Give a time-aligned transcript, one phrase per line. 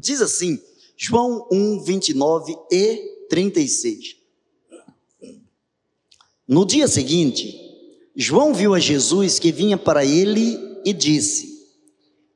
[0.00, 0.60] Diz assim,
[0.96, 4.16] João 1, 29 e 36.
[6.46, 7.58] No dia seguinte,
[8.14, 11.66] João viu a Jesus que vinha para ele e disse: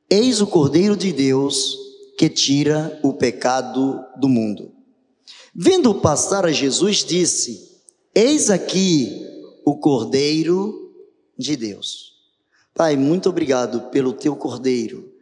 [0.08, 1.76] Eis o Cordeiro de Deus
[2.16, 4.72] que tira o pecado do mundo.
[5.54, 7.82] Vendo passar a Jesus, disse:
[8.14, 9.22] Eis aqui
[9.64, 10.77] o Cordeiro
[11.38, 12.14] de Deus.
[12.74, 15.12] Pai, muito obrigado pelo teu Cordeiro.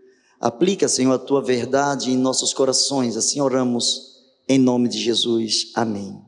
[0.41, 3.17] Aplica, Senhor, a tua verdade em nossos corações.
[3.17, 4.17] Assim oramos
[4.49, 5.71] em nome de Jesus.
[5.75, 6.21] Amém.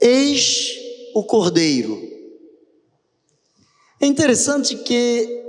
[0.00, 0.72] Eis
[1.14, 2.00] o Cordeiro.
[4.00, 5.42] É interessante que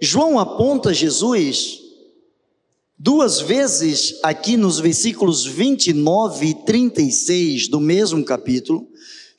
[0.00, 1.80] João aponta Jesus
[2.98, 8.88] duas vezes aqui nos versículos 29 e 36 do mesmo capítulo.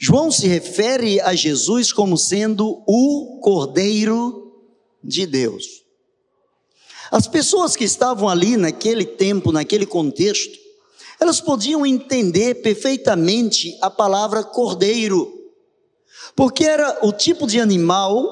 [0.03, 4.51] João se refere a Jesus como sendo o Cordeiro
[5.03, 5.83] de Deus.
[7.11, 10.57] As pessoas que estavam ali naquele tempo, naquele contexto,
[11.19, 15.31] elas podiam entender perfeitamente a palavra cordeiro,
[16.35, 18.25] porque era o tipo de animal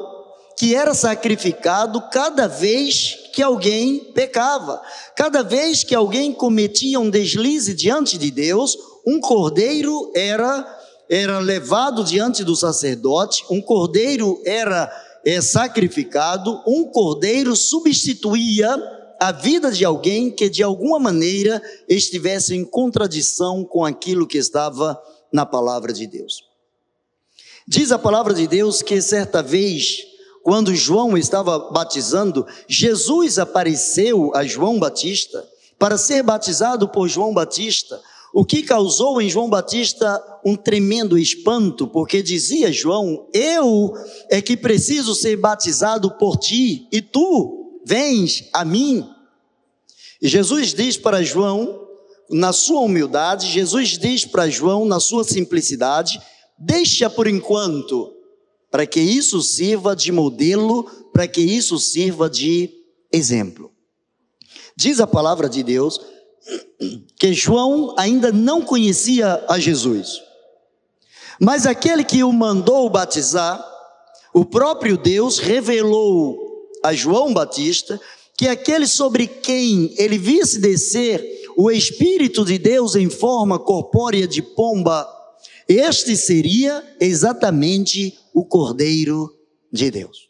[0.57, 4.81] que era sacrificado cada vez que alguém pecava,
[5.16, 10.78] cada vez que alguém cometia um deslize diante de Deus, um cordeiro era
[11.09, 14.91] era levado diante do sacerdote, um cordeiro era
[15.25, 18.69] é, sacrificado, um cordeiro substituía
[19.19, 25.01] a vida de alguém que de alguma maneira estivesse em contradição com aquilo que estava
[25.33, 26.43] na palavra de Deus.
[27.67, 29.97] Diz a palavra de Deus que certa vez,
[30.44, 35.45] quando João estava batizando, Jesus apareceu a João Batista
[35.77, 38.01] para ser batizado por João Batista,
[38.33, 43.94] o que causou em João Batista um tremendo espanto, porque dizia João: Eu
[44.30, 49.03] é que preciso ser batizado por ti, e tu Vens a mim.
[50.22, 51.88] E Jesus diz para João,
[52.29, 56.22] na sua humildade, Jesus diz para João, na sua simplicidade:
[56.56, 58.13] deixa por enquanto,
[58.69, 62.69] para que isso sirva de modelo, para que isso sirva de
[63.11, 63.72] exemplo.
[64.78, 66.00] Diz a palavra de Deus
[67.17, 70.22] que João ainda não conhecia a Jesus,
[71.39, 73.63] mas aquele que o mandou batizar,
[74.33, 76.38] o próprio Deus revelou
[76.83, 77.99] a João Batista
[78.38, 81.22] que aquele sobre quem ele visse descer
[81.57, 85.05] o Espírito de Deus em forma corpórea de pomba,
[85.67, 89.29] este seria exatamente o Cordeiro
[89.72, 90.29] de Deus.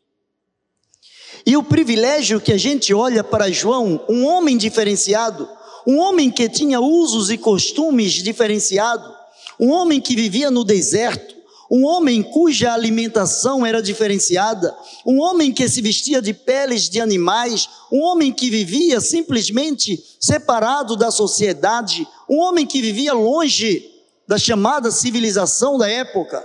[1.46, 5.48] E o privilégio que a gente olha para João, um homem diferenciado,
[5.86, 9.12] um homem que tinha usos e costumes diferenciados,
[9.60, 14.76] um homem que vivia no deserto, um homem cuja alimentação era diferenciada,
[15.06, 20.96] um homem que se vestia de peles de animais, um homem que vivia simplesmente separado
[20.96, 23.88] da sociedade, um homem que vivia longe
[24.28, 26.44] da chamada civilização da época,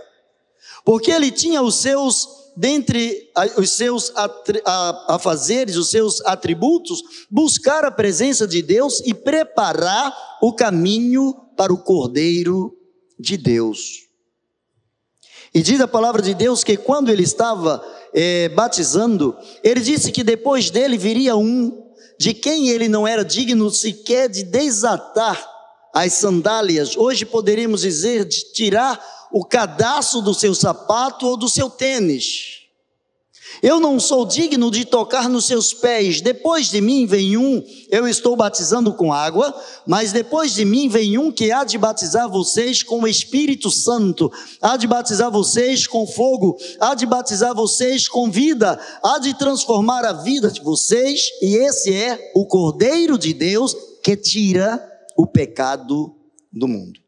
[0.85, 4.13] porque ele tinha os seus, dentre os seus
[5.09, 11.83] afazeres, os seus atributos, buscar a presença de Deus e preparar o caminho para o
[11.83, 12.77] Cordeiro
[13.19, 14.05] de Deus.
[15.53, 20.25] E diz a palavra de Deus que quando ele estava é, batizando, ele disse que
[20.25, 21.85] depois dele viria um
[22.19, 25.55] de quem ele não era digno sequer de desatar
[25.93, 26.97] as sandálias.
[26.97, 29.01] Hoje poderíamos dizer de tirar
[29.35, 32.61] o cadastro do seu sapato ou do seu tênis.
[33.61, 36.21] Eu não sou digno de tocar nos seus pés.
[36.21, 39.53] Depois de mim vem um, eu estou batizando com água,
[39.85, 44.31] mas depois de mim vem um que há de batizar vocês com o Espírito Santo,
[44.63, 50.05] há de batizar vocês com fogo, há de batizar vocês com vida, há de transformar
[50.05, 54.81] a vida de vocês, e esse é o Cordeiro de Deus que tira
[55.17, 56.15] o pecado
[56.53, 57.04] do mundo.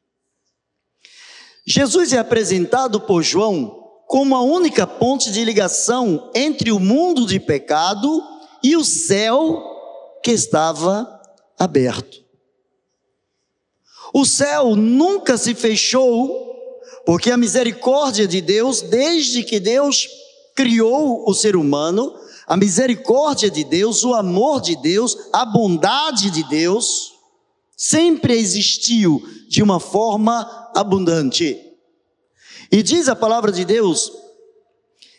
[1.67, 7.41] Jesus é apresentado por João como a única ponte de ligação entre o mundo de
[7.41, 8.23] pecado
[8.63, 9.61] e o céu
[10.23, 11.21] que estava
[11.59, 12.25] aberto.
[14.15, 16.31] O céu nunca se fechou,
[17.05, 20.09] porque a misericórdia de Deus, desde que Deus
[20.55, 22.15] criou o ser humano,
[22.47, 27.13] a misericórdia de Deus, o amor de Deus, a bondade de Deus,
[27.77, 31.59] sempre existiu de uma forma abundante.
[32.71, 34.13] E diz a palavra de Deus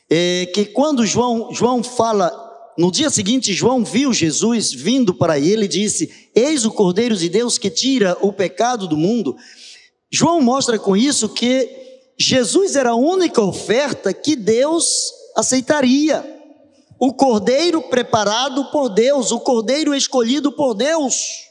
[0.09, 2.31] é, que quando João, João fala,
[2.77, 7.29] no dia seguinte, João viu Jesus vindo para ele e disse: Eis o Cordeiro de
[7.29, 9.35] Deus que tira o pecado do mundo.
[10.11, 11.69] João mostra com isso que
[12.17, 16.35] Jesus era a única oferta que Deus aceitaria.
[16.99, 21.46] O cordeiro preparado por Deus, o cordeiro escolhido por Deus.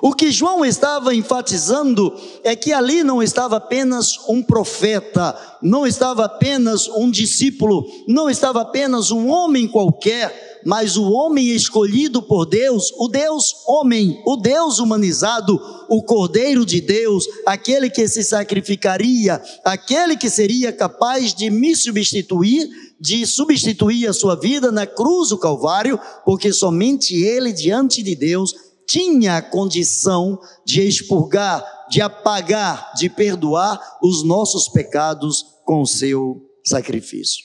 [0.00, 2.14] O que João estava enfatizando
[2.44, 8.62] é que ali não estava apenas um profeta, não estava apenas um discípulo, não estava
[8.62, 14.78] apenas um homem qualquer, mas o homem escolhido por Deus, o Deus homem, o Deus
[14.78, 21.74] humanizado, o Cordeiro de Deus, aquele que se sacrificaria, aquele que seria capaz de me
[21.74, 28.14] substituir, de substituir a sua vida na cruz do Calvário, porque somente ele diante de
[28.14, 35.86] Deus tinha a condição de expurgar, de apagar, de perdoar os nossos pecados com o
[35.86, 37.44] seu sacrifício.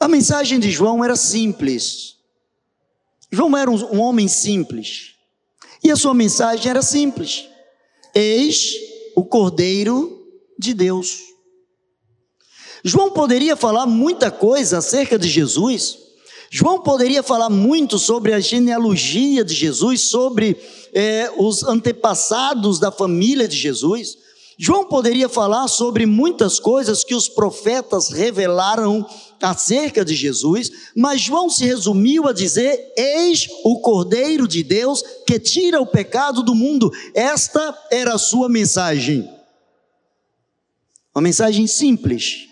[0.00, 2.16] A mensagem de João era simples.
[3.30, 5.14] João era um homem simples.
[5.84, 7.48] E a sua mensagem era simples:
[8.12, 8.74] Eis
[9.14, 10.26] o Cordeiro
[10.58, 11.20] de Deus.
[12.82, 16.03] João poderia falar muita coisa acerca de Jesus,
[16.50, 20.56] João poderia falar muito sobre a genealogia de Jesus, sobre
[20.92, 24.18] é, os antepassados da família de Jesus.
[24.56, 29.04] João poderia falar sobre muitas coisas que os profetas revelaram
[29.42, 35.40] acerca de Jesus, mas João se resumiu a dizer: Eis o Cordeiro de Deus que
[35.40, 36.90] tira o pecado do mundo.
[37.14, 39.28] Esta era a sua mensagem.
[41.14, 42.48] Uma mensagem simples,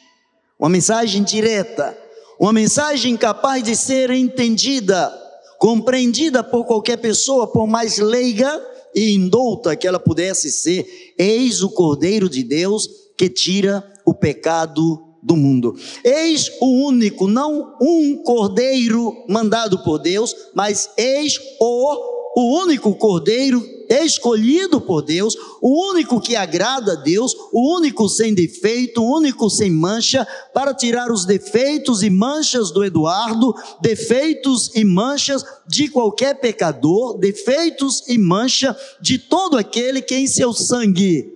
[0.58, 1.96] uma mensagem direta,
[2.42, 5.16] uma mensagem capaz de ser entendida,
[5.60, 8.60] compreendida por qualquer pessoa, por mais leiga
[8.92, 11.14] e indouta que ela pudesse ser.
[11.16, 15.76] Eis o Cordeiro de Deus que tira o pecado do mundo.
[16.02, 23.62] Eis o único, não um cordeiro mandado por Deus, mas eis o o único cordeiro
[24.00, 29.50] escolhido por Deus, o único que agrada a Deus, o único sem defeito, o único
[29.50, 36.40] sem mancha, para tirar os defeitos e manchas do Eduardo, defeitos e manchas de qualquer
[36.40, 41.30] pecador, defeitos e mancha de todo aquele que em seu sangue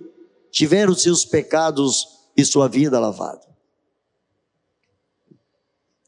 [0.49, 3.41] tiver os seus pecados e sua vida lavada.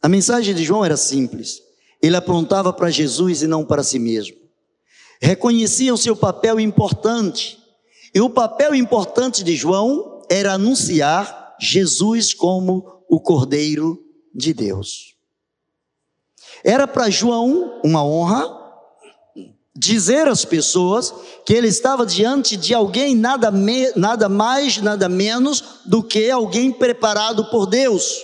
[0.01, 1.61] A mensagem de João era simples.
[2.01, 4.38] Ele apontava para Jesus e não para si mesmo
[5.19, 7.59] reconhecia o seu papel importante.
[8.13, 14.01] E o papel importante de João era anunciar Jesus como o Cordeiro
[14.33, 15.15] de Deus.
[16.63, 18.57] Era para João uma honra
[19.75, 21.13] dizer às pessoas
[21.45, 26.71] que ele estava diante de alguém nada, me, nada mais, nada menos do que alguém
[26.71, 28.21] preparado por Deus,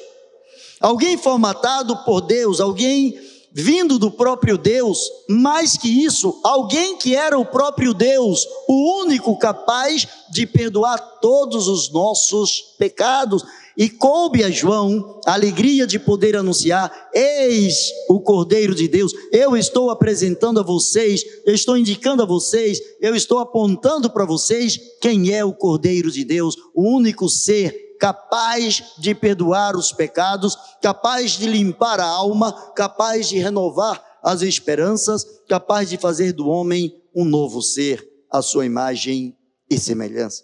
[0.82, 3.18] alguém formatado por Deus, alguém
[3.58, 9.40] vindo do próprio Deus, mais que isso, alguém que era o próprio Deus, o único
[9.40, 13.46] capaz de perdoar todos os nossos pecados.
[13.78, 19.14] E coube a João a alegria de poder anunciar: Eis o Cordeiro de Deus.
[19.32, 24.80] Eu estou apresentando a vocês, eu estou indicando a vocês, eu estou apontando para vocês
[25.02, 31.32] quem é o Cordeiro de Deus, o único ser capaz de perdoar os pecados, capaz
[31.32, 37.24] de limpar a alma, capaz de renovar as esperanças, capaz de fazer do homem um
[37.24, 39.38] novo ser, a sua imagem
[39.70, 40.44] e semelhança.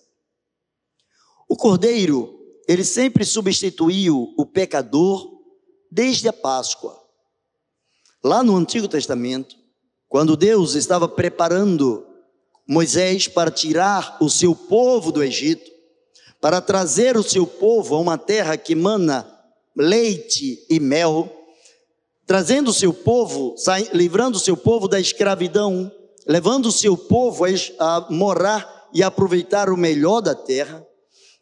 [1.50, 5.28] O Cordeiro, ele sempre substituiu o pecador
[5.92, 6.98] desde a Páscoa.
[8.24, 9.56] Lá no Antigo Testamento,
[10.08, 12.06] quando Deus estava preparando
[12.68, 15.71] Moisés para tirar o seu povo do Egito,
[16.42, 19.32] para trazer o seu povo a uma terra que mana
[19.78, 21.32] leite e mel,
[22.26, 23.56] trazendo o seu povo,
[23.94, 25.92] livrando o seu povo da escravidão,
[26.28, 27.46] levando o seu povo
[27.80, 30.86] a morar e aproveitar o melhor da terra.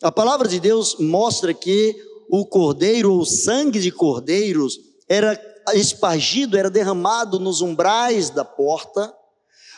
[0.02, 1.96] A palavra de Deus mostra que
[2.30, 4.78] o cordeiro, ou sangue de cordeiros,
[5.08, 5.40] era
[5.74, 9.14] espargido, era derramado nos umbrais da porta,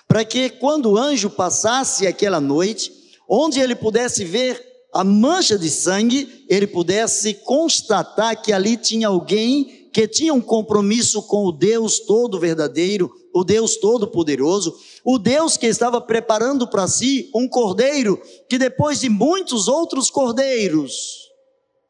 [0.07, 2.91] para que quando o anjo passasse aquela noite,
[3.29, 9.89] onde ele pudesse ver a mancha de sangue, ele pudesse constatar que ali tinha alguém
[9.93, 15.57] que tinha um compromisso com o Deus todo verdadeiro, o Deus todo poderoso, o Deus
[15.57, 21.29] que estava preparando para si um cordeiro que depois de muitos outros cordeiros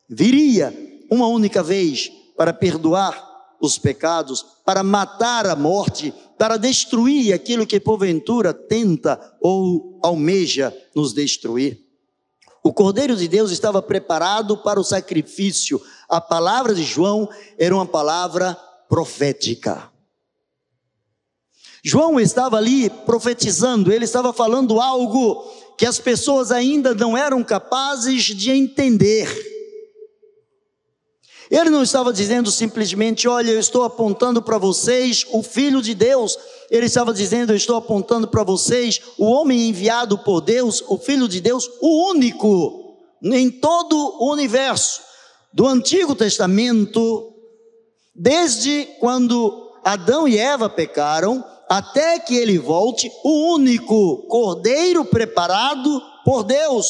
[0.10, 0.74] viria
[1.12, 3.30] uma única vez para perdoar
[3.62, 11.14] os pecados, para matar a morte, para destruir aquilo que porventura tenta ou almeja nos
[11.14, 11.91] destruir.
[12.64, 15.82] O Cordeiro de Deus estava preparado para o sacrifício.
[16.08, 17.28] A palavra de João
[17.58, 18.56] era uma palavra
[18.88, 19.90] profética.
[21.84, 25.44] João estava ali profetizando, ele estava falando algo
[25.78, 29.28] que as pessoas ainda não eram capazes de entender.
[31.50, 36.38] Ele não estava dizendo simplesmente, olha, eu estou apontando para vocês o Filho de Deus.
[36.72, 41.28] Ele estava dizendo, eu estou apontando para vocês o homem enviado por Deus, o Filho
[41.28, 45.02] de Deus, o único em todo o universo.
[45.54, 47.34] Do Antigo Testamento,
[48.16, 56.44] desde quando Adão e Eva pecaram, até que ele volte, o único cordeiro preparado por
[56.44, 56.88] Deus.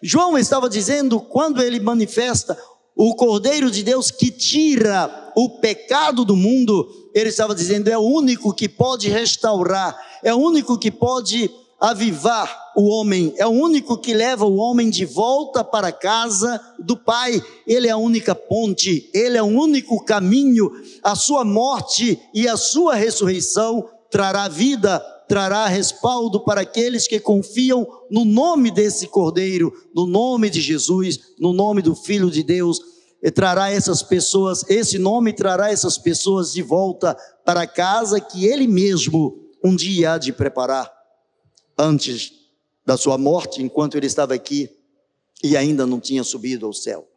[0.00, 2.56] João estava dizendo, quando ele manifesta
[2.94, 8.00] o Cordeiro de Deus que tira o pecado do mundo, ele estava dizendo, é o
[8.00, 13.98] único que pode restaurar, é o único que pode avivar o homem, é o único
[13.98, 18.34] que leva o homem de volta para a casa do Pai, ele é a única
[18.34, 20.70] ponte, ele é o único caminho,
[21.02, 27.86] a sua morte e a sua ressurreição trará vida, trará respaldo para aqueles que confiam
[28.10, 32.95] no nome desse Cordeiro, no nome de Jesus, no nome do Filho de Deus,
[33.30, 38.66] trará essas pessoas, esse nome trará essas pessoas de volta para a casa que Ele
[38.66, 40.92] mesmo um dia há de preparar,
[41.76, 42.32] antes
[42.84, 44.70] da sua morte, enquanto Ele estava aqui
[45.42, 47.08] e ainda não tinha subido ao céu.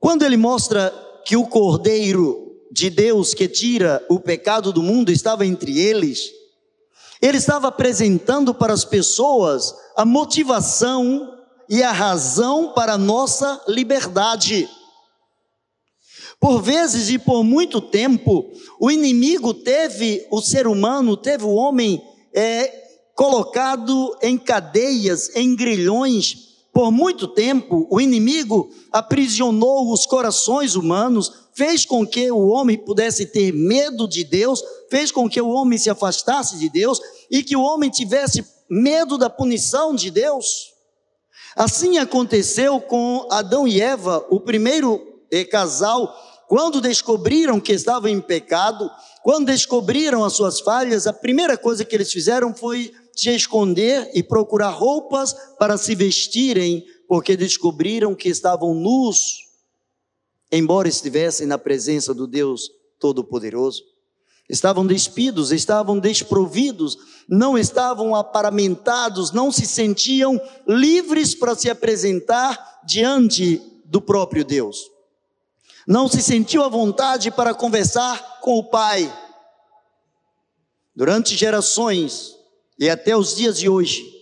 [0.00, 0.92] Quando Ele mostra
[1.24, 6.30] que o Cordeiro de Deus que tira o pecado do mundo estava entre eles,
[7.22, 11.33] ele estava apresentando para as pessoas a motivação
[11.68, 14.68] e a razão para a nossa liberdade.
[16.40, 22.02] Por vezes e por muito tempo, o inimigo teve o ser humano, teve o homem
[22.34, 26.52] é, colocado em cadeias, em grilhões.
[26.72, 33.26] Por muito tempo, o inimigo aprisionou os corações humanos, fez com que o homem pudesse
[33.26, 37.56] ter medo de Deus, fez com que o homem se afastasse de Deus e que
[37.56, 40.73] o homem tivesse medo da punição de Deus.
[41.56, 46.12] Assim aconteceu com Adão e Eva, o primeiro eh, casal,
[46.48, 48.90] quando descobriram que estavam em pecado,
[49.22, 54.22] quando descobriram as suas falhas, a primeira coisa que eles fizeram foi se esconder e
[54.22, 59.44] procurar roupas para se vestirem, porque descobriram que estavam nus,
[60.50, 62.68] embora estivessem na presença do Deus
[62.98, 63.93] Todo-Poderoso.
[64.48, 66.98] Estavam despidos, estavam desprovidos,
[67.28, 74.90] não estavam aparamentados, não se sentiam livres para se apresentar diante do próprio Deus.
[75.86, 79.12] Não se sentiu à vontade para conversar com o Pai.
[80.94, 82.34] Durante gerações
[82.78, 84.13] e até os dias de hoje,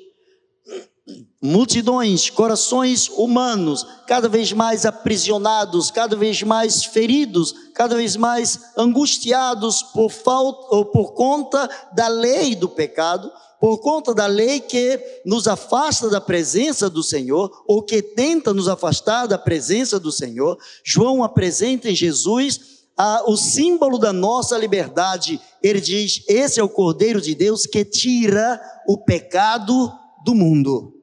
[1.43, 9.83] multidões, corações humanos, cada vez mais aprisionados, cada vez mais feridos, cada vez mais angustiados
[9.83, 13.29] por falta ou por conta da lei do pecado,
[13.61, 18.69] por conta da lei que nos afasta da presença do Senhor ou que tenta nos
[18.69, 20.57] afastar da presença do Senhor.
[20.85, 22.61] João apresenta em Jesus
[22.97, 25.41] a, o símbolo da nossa liberdade.
[25.61, 29.93] Ele diz: Esse é o Cordeiro de Deus que tira o pecado
[30.25, 31.02] do mundo.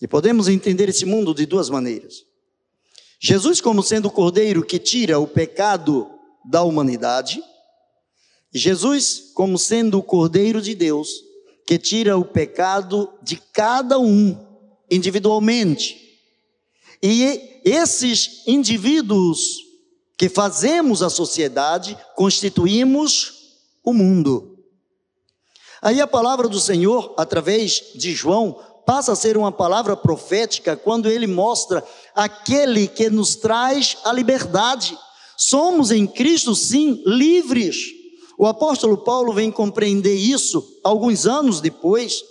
[0.00, 2.24] E podemos entender esse mundo de duas maneiras.
[3.20, 6.10] Jesus, como sendo o cordeiro que tira o pecado
[6.44, 7.42] da humanidade,
[8.52, 11.08] e Jesus, como sendo o cordeiro de Deus,
[11.66, 14.36] que tira o pecado de cada um
[14.90, 16.20] individualmente.
[17.02, 19.64] E esses indivíduos
[20.16, 24.56] que fazemos a sociedade, constituímos o mundo.
[25.82, 31.08] Aí a palavra do Senhor, através de João, passa a ser uma palavra profética quando
[31.08, 31.82] ele mostra
[32.14, 34.96] aquele que nos traz a liberdade.
[35.36, 37.76] Somos em Cristo, sim, livres.
[38.38, 42.22] O apóstolo Paulo vem compreender isso alguns anos depois.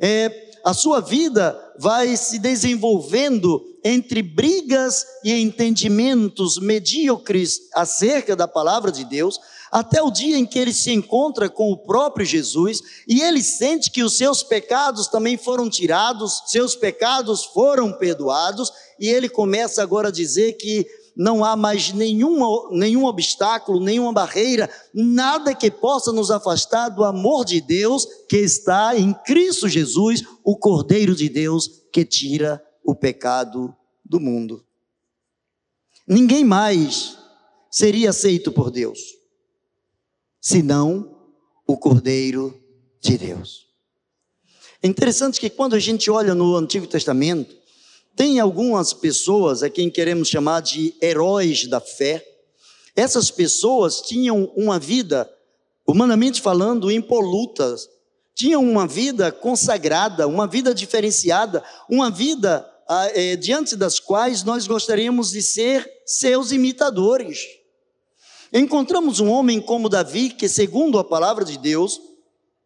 [0.00, 8.90] É, a sua vida vai se desenvolvendo entre brigas e entendimentos medíocres acerca da palavra
[8.90, 13.20] de Deus, até o dia em que ele se encontra com o próprio Jesus e
[13.20, 19.28] ele sente que os seus pecados também foram tirados, seus pecados foram perdoados, e ele
[19.28, 26.12] começa agora a dizer que não há mais nenhum, obstáculo, nenhuma barreira, nada que possa
[26.12, 31.68] nos afastar do amor de Deus que está em Cristo Jesus, o Cordeiro de Deus
[31.92, 34.64] que tira o pecado do mundo.
[36.06, 37.18] Ninguém mais
[37.70, 39.17] seria aceito por Deus
[40.48, 41.14] senão
[41.66, 42.58] o Cordeiro
[43.02, 43.66] de Deus.
[44.82, 47.54] É interessante que quando a gente olha no Antigo Testamento,
[48.16, 52.26] tem algumas pessoas a quem queremos chamar de heróis da fé.
[52.96, 55.30] Essas pessoas tinham uma vida,
[55.86, 57.76] humanamente falando, impoluta,
[58.34, 62.66] tinham uma vida consagrada, uma vida diferenciada, uma vida
[63.12, 67.57] é, diante das quais nós gostaríamos de ser seus imitadores.
[68.52, 72.00] Encontramos um homem como Davi, que, segundo a palavra de Deus,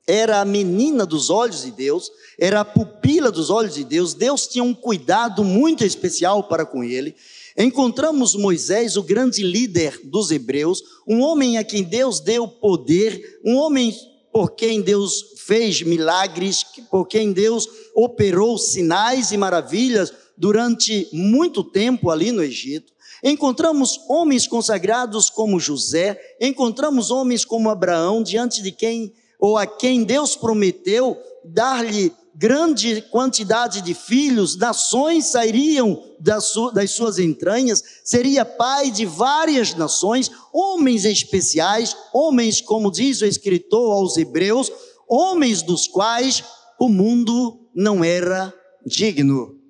[0.06, 4.46] era a menina dos olhos de Deus, era a pupila dos olhos de Deus, Deus
[4.46, 7.14] tinha um cuidado muito especial para com ele.
[7.56, 13.56] Encontramos Moisés, o grande líder dos hebreus, um homem a quem Deus deu poder, um
[13.56, 13.94] homem
[14.32, 22.08] por quem Deus fez milagres, por quem Deus operou sinais e maravilhas durante muito tempo
[22.08, 22.91] ali no Egito.
[23.22, 30.04] Encontramos homens consagrados como José, encontramos homens como Abraão, diante de quem ou a quem
[30.04, 36.54] Deus prometeu dar-lhe grande quantidade de filhos, nações sairiam das,
[36.90, 44.16] suas entranhas, seria pai de várias nações, homens especiais, homens, como diz o escritor aos
[44.16, 44.72] Hebreus,
[45.08, 46.42] homens dos quais
[46.78, 48.52] o mundo não era
[48.86, 49.62] digno.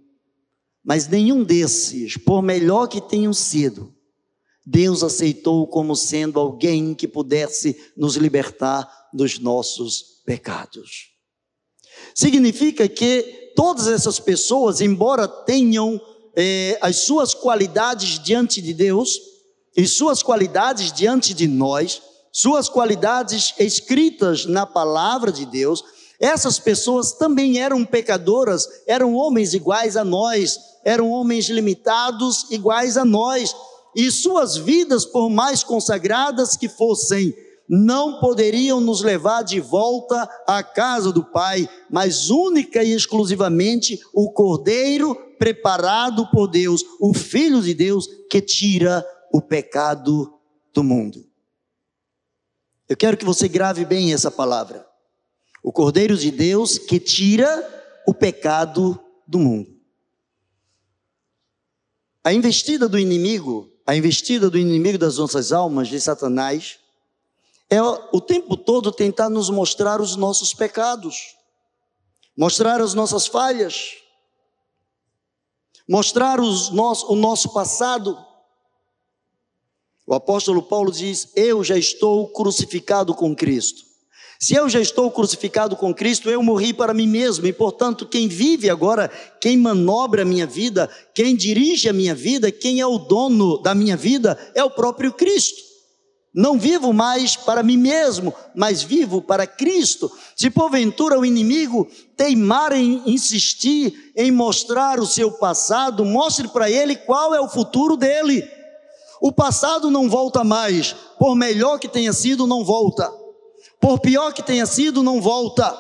[0.85, 3.95] Mas nenhum desses, por melhor que tenham sido,
[4.65, 11.11] Deus aceitou como sendo alguém que pudesse nos libertar dos nossos pecados.
[12.15, 16.01] Significa que todas essas pessoas, embora tenham
[16.37, 19.19] eh, as suas qualidades diante de Deus,
[19.77, 25.83] e suas qualidades diante de nós, suas qualidades escritas na palavra de Deus,
[26.21, 33.05] essas pessoas também eram pecadoras, eram homens iguais a nós, eram homens limitados iguais a
[33.05, 33.55] nós,
[33.95, 37.35] e suas vidas, por mais consagradas que fossem,
[37.69, 44.31] não poderiam nos levar de volta à casa do Pai, mas única e exclusivamente o
[44.31, 50.33] Cordeiro preparado por Deus, o Filho de Deus que tira o pecado
[50.75, 51.25] do mundo.
[52.89, 54.87] Eu quero que você grave bem essa palavra.
[55.62, 57.49] O Cordeiro de Deus que tira
[58.07, 59.72] o pecado do mundo.
[62.25, 66.79] A investida do inimigo, a investida do inimigo das nossas almas, de Satanás,
[67.69, 71.35] é o tempo todo tentar nos mostrar os nossos pecados,
[72.37, 73.95] mostrar as nossas falhas,
[75.89, 78.17] mostrar os nosso, o nosso passado.
[80.06, 83.92] O apóstolo Paulo diz: Eu já estou crucificado com Cristo.
[84.43, 88.26] Se eu já estou crucificado com Cristo, eu morri para mim mesmo, e portanto, quem
[88.26, 89.09] vive agora,
[89.41, 93.73] quem manobra a minha vida, quem dirige a minha vida, quem é o dono da
[93.73, 95.63] minha vida, é o próprio Cristo.
[96.35, 100.11] Não vivo mais para mim mesmo, mas vivo para Cristo.
[100.35, 106.97] Se porventura o inimigo teimar em insistir em mostrar o seu passado, mostre para ele
[106.97, 108.43] qual é o futuro dele.
[109.21, 113.22] O passado não volta mais, por melhor que tenha sido, não volta.
[113.82, 115.76] Por pior que tenha sido, não volta.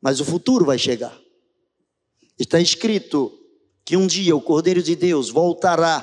[0.00, 1.12] Mas o futuro vai chegar.
[2.38, 3.32] Está escrito
[3.84, 6.00] que um dia o Cordeiro de Deus voltará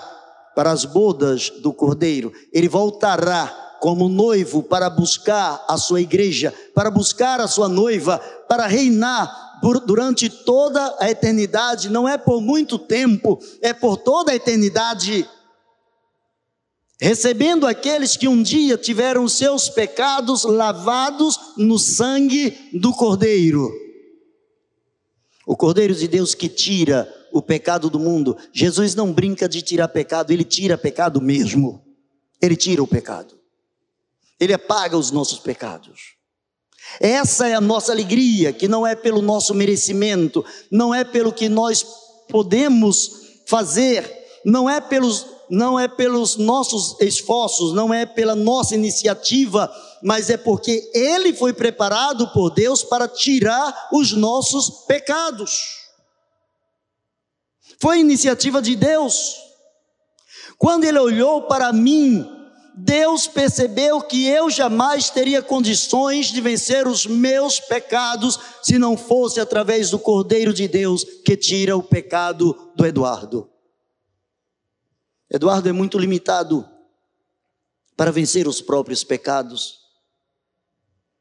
[0.54, 6.92] para as bodas do Cordeiro, ele voltará como noivo para buscar a sua igreja, para
[6.92, 12.78] buscar a sua noiva, para reinar por, durante toda a eternidade, não é por muito
[12.78, 15.28] tempo, é por toda a eternidade.
[17.04, 23.70] Recebendo aqueles que um dia tiveram seus pecados lavados no sangue do Cordeiro.
[25.46, 28.38] O Cordeiro de Deus que tira o pecado do mundo.
[28.54, 31.84] Jesus não brinca de tirar pecado, ele tira pecado mesmo.
[32.42, 33.38] Ele tira o pecado.
[34.40, 36.14] Ele apaga os nossos pecados.
[37.02, 41.50] Essa é a nossa alegria, que não é pelo nosso merecimento, não é pelo que
[41.50, 41.86] nós
[42.30, 44.10] podemos fazer,
[44.46, 50.36] não é pelos não é pelos nossos esforços, não é pela nossa iniciativa, mas é
[50.36, 55.84] porque ele foi preparado por Deus para tirar os nossos pecados.
[57.80, 59.36] Foi iniciativa de Deus.
[60.58, 62.28] Quando ele olhou para mim,
[62.76, 69.40] Deus percebeu que eu jamais teria condições de vencer os meus pecados se não fosse
[69.40, 73.53] através do Cordeiro de Deus que tira o pecado do Eduardo.
[75.34, 76.66] Eduardo é muito limitado
[77.98, 79.80] para vencer os próprios pecados,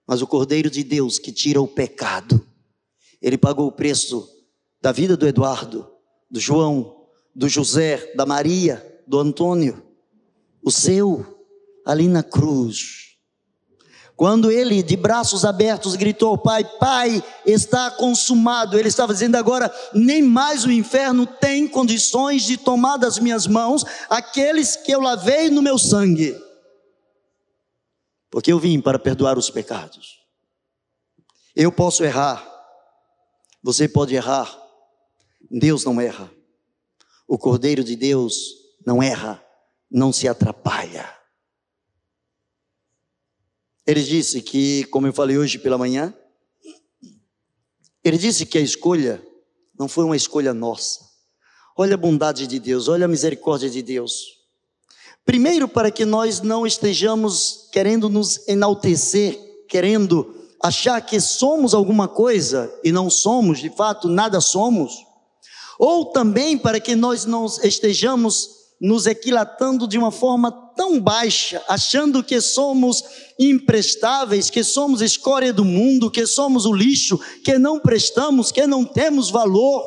[0.07, 2.46] mas o Cordeiro de Deus que tira o pecado,
[3.20, 4.29] ele pagou o preço
[4.81, 5.92] da vida do Eduardo
[6.33, 9.83] do João, do José, da Maria, do Antônio,
[10.62, 11.44] o seu,
[11.85, 13.12] ali na cruz.
[14.22, 18.78] Quando ele, de braços abertos, gritou Pai: Pai, está consumado.
[18.78, 23.85] Ele estava dizendo agora: nem mais o inferno tem condições de tomar das minhas mãos
[24.08, 26.40] aqueles que eu lavei no meu sangue.
[28.30, 30.20] Porque eu vim para perdoar os pecados.
[31.56, 32.48] Eu posso errar,
[33.61, 34.56] você pode errar,
[35.50, 36.30] Deus não erra.
[37.26, 38.37] O Cordeiro de Deus
[38.87, 39.44] não erra,
[39.90, 41.21] não se atrapalha.
[43.87, 46.14] Ele disse que, como eu falei hoje pela manhã,
[48.05, 49.23] ele disse que a escolha
[49.79, 51.01] não foi uma escolha nossa.
[51.77, 54.42] Olha a bondade de Deus, olha a misericórdia de Deus.
[55.25, 62.73] Primeiro, para que nós não estejamos querendo nos enaltecer, querendo achar que somos alguma coisa
[62.85, 64.92] e não somos, de fato, nada somos.
[65.79, 72.22] Ou também para que nós não estejamos nos equilatando de uma forma tão baixa, achando
[72.22, 73.02] que somos
[73.38, 78.85] imprestáveis, que somos escória do mundo, que somos o lixo, que não prestamos, que não
[78.85, 79.82] temos valor.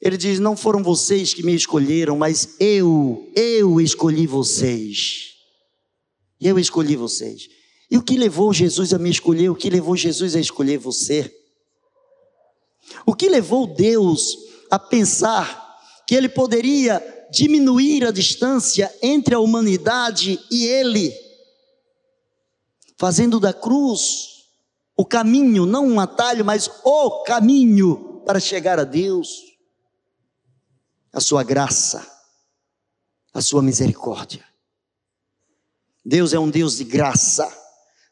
[0.00, 5.30] Ele diz: Não foram vocês que me escolheram, mas eu, eu escolhi vocês.
[6.40, 7.48] Eu escolhi vocês.
[7.90, 9.50] E o que levou Jesus a me escolher?
[9.50, 11.30] O que levou Jesus a escolher você?
[13.04, 14.36] O que levou Deus
[14.70, 15.68] a pensar
[16.06, 21.12] que ele poderia diminuir a distância entre a humanidade e ele,
[22.98, 24.30] fazendo da cruz
[24.96, 29.30] o caminho, não um atalho, mas o caminho para chegar a Deus,
[31.10, 32.06] a sua graça,
[33.32, 34.44] a sua misericórdia.
[36.04, 37.50] Deus é um Deus de graça,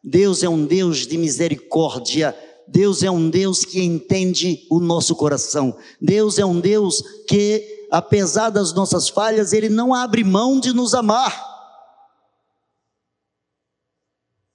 [0.02, 2.34] Deus é um Deus de misericórdia.
[2.70, 5.76] Deus é um Deus que entende o nosso coração.
[6.00, 10.94] Deus é um Deus que apesar das nossas falhas, Ele não abre mão de nos
[10.94, 11.46] amar.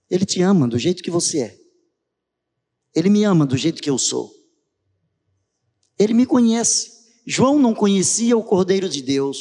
[0.10, 1.60] Ele te ama do jeito que você é.
[2.96, 4.32] Ele me ama do jeito que eu sou.
[5.98, 6.92] Ele me conhece.
[7.26, 9.40] João não conhecia o Cordeiro de Deus.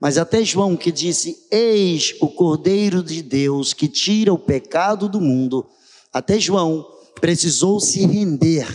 [0.00, 5.20] Mas até João que disse: Eis o Cordeiro de Deus que tira o pecado do
[5.20, 5.68] mundo.
[6.12, 6.84] Até João
[7.20, 8.66] precisou se render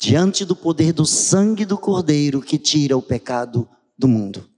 [0.00, 4.48] diante do poder do sangue do Cordeiro que tira o pecado do mundo.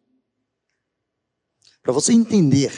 [1.83, 2.71] Para você entender,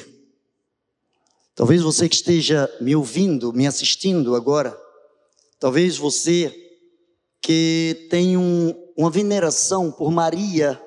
[1.54, 4.74] talvez você que esteja me ouvindo, me assistindo agora,
[5.60, 6.58] talvez você
[7.42, 10.80] que tem um, uma veneração por Maria,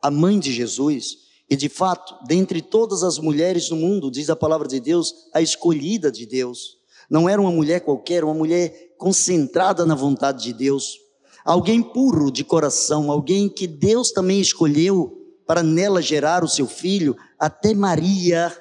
[0.00, 4.36] a mãe de Jesus, e de fato, dentre todas as mulheres do mundo, diz a
[4.36, 6.78] palavra de Deus, a escolhida de Deus.
[7.10, 11.03] Não era uma mulher qualquer, uma mulher concentrada na vontade de Deus
[11.44, 17.14] alguém puro de coração, alguém que Deus também escolheu para nela gerar o seu filho,
[17.38, 18.56] até Maria,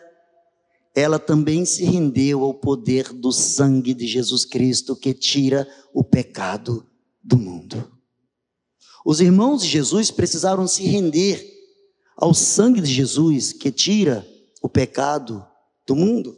[0.94, 6.86] ela também se rendeu ao poder do sangue de Jesus Cristo que tira o pecado
[7.24, 7.90] do mundo.
[9.06, 11.52] Os irmãos de Jesus precisaram se render
[12.16, 14.28] ao sangue de Jesus que tira
[14.62, 15.46] o pecado
[15.88, 16.38] do mundo.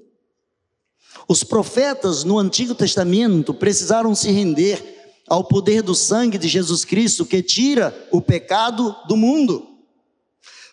[1.28, 4.95] Os profetas no Antigo Testamento precisaram se render
[5.28, 9.68] ao poder do sangue de Jesus Cristo que tira o pecado do mundo.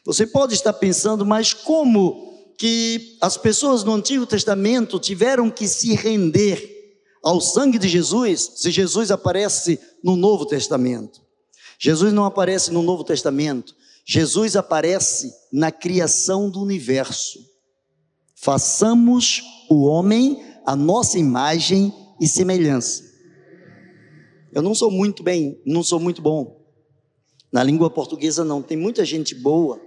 [0.04, 5.94] Você pode estar pensando, mas como que as pessoas no Antigo Testamento tiveram que se
[5.94, 6.70] render
[7.22, 11.20] ao sangue de Jesus, se Jesus aparece no Novo Testamento?
[11.78, 17.38] Jesus não aparece no Novo Testamento, Jesus aparece na criação do universo.
[18.34, 23.11] Façamos o homem a nossa imagem e semelhança.
[24.52, 26.60] Eu não sou muito bem, não sou muito bom.
[27.50, 29.80] Na língua portuguesa não, tem muita gente boa.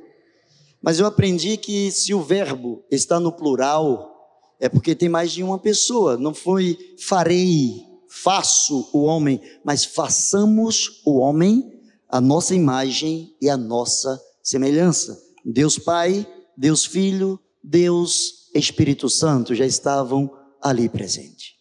[0.81, 5.43] Mas eu aprendi que se o verbo está no plural, é porque tem mais de
[5.43, 6.17] uma pessoa.
[6.17, 11.71] Não foi farei, faço o homem, mas façamos o homem
[12.07, 15.21] a nossa imagem e a nossa semelhança.
[15.43, 16.25] Deus Pai,
[16.57, 21.55] Deus Filho, Deus Espírito Santo já estavam ali presentes.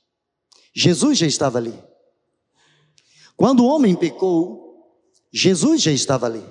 [0.72, 1.74] Jesus já estava ali.
[3.36, 4.64] Quando o homem pecou,
[5.32, 6.44] Jesus já estava ali.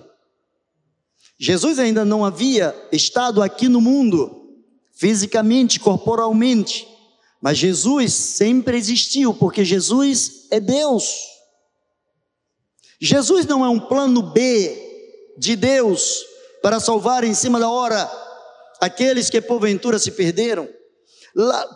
[1.39, 4.49] Jesus ainda não havia estado aqui no mundo,
[4.93, 6.87] fisicamente, corporalmente,
[7.41, 11.13] mas Jesus sempre existiu, porque Jesus é Deus.
[12.99, 16.23] Jesus não é um plano B de Deus
[16.61, 18.09] para salvar em cima da hora
[18.79, 20.69] aqueles que porventura se perderam.
[21.35, 21.67] Lá,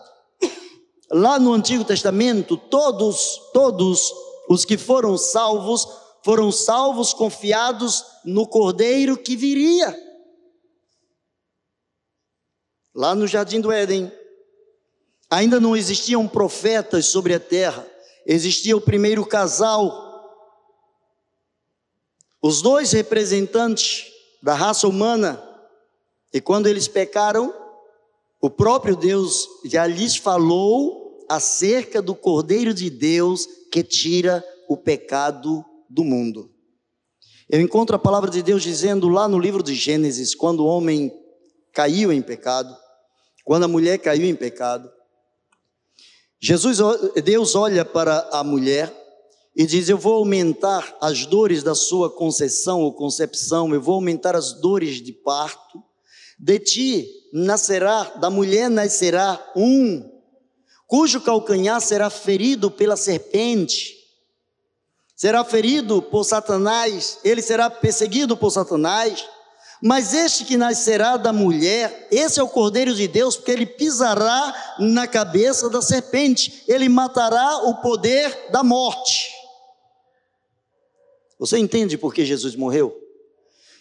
[1.12, 4.14] lá no Antigo Testamento, todos, todos
[4.50, 5.88] os que foram salvos
[6.24, 9.98] foram salvos confiados no Cordeiro que viria.
[12.94, 14.12] Lá no jardim do Éden,
[15.30, 17.88] ainda não existiam profetas sobre a terra,
[18.26, 20.06] existia o primeiro casal.
[22.42, 24.12] Os dois representantes
[24.44, 25.42] da raça humana,
[26.34, 27.54] e quando eles pecaram,
[28.42, 35.64] o próprio Deus já lhes falou acerca do Cordeiro de Deus que tira o pecado
[35.90, 36.52] do mundo.
[37.50, 41.12] Eu encontro a palavra de Deus dizendo lá no livro de Gênesis, quando o homem
[41.72, 42.76] caiu em pecado,
[43.46, 44.92] quando a mulher caiu em pecado,
[46.40, 46.78] Jesus,
[47.24, 48.94] Deus olha para a mulher
[49.56, 54.36] e diz: Eu vou aumentar as dores da sua concessão ou concepção, eu vou aumentar
[54.36, 55.84] as dores de parto.
[56.40, 60.08] De ti nascerá, da mulher nascerá um,
[60.88, 63.94] cujo calcanhar será ferido pela serpente,
[65.16, 69.26] será ferido por Satanás, ele será perseguido por Satanás.
[69.80, 74.76] Mas este que nascerá da mulher, esse é o Cordeiro de Deus, porque ele pisará
[74.80, 79.30] na cabeça da serpente, ele matará o poder da morte.
[81.38, 82.96] Você entende por que Jesus morreu?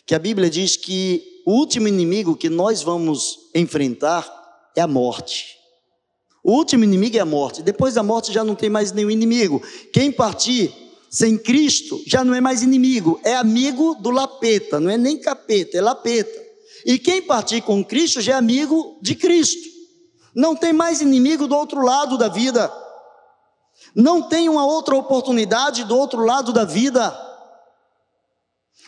[0.05, 5.57] Que a Bíblia diz que o último inimigo que nós vamos enfrentar é a morte.
[6.46, 7.61] O último inimigo é a morte.
[7.61, 9.61] Depois da morte já não tem mais nenhum inimigo.
[9.92, 10.72] Quem partir
[11.11, 15.76] sem Cristo já não é mais inimigo, é amigo do lapeta, não é nem capeta,
[15.76, 16.40] é lapeta.
[16.85, 19.68] E quem partir com Cristo já é amigo de Cristo.
[20.32, 22.72] Não tem mais inimigo do outro lado da vida.
[23.92, 27.12] Não tem uma outra oportunidade do outro lado da vida.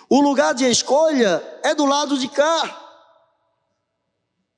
[0.09, 2.88] O lugar de escolha é do lado de cá.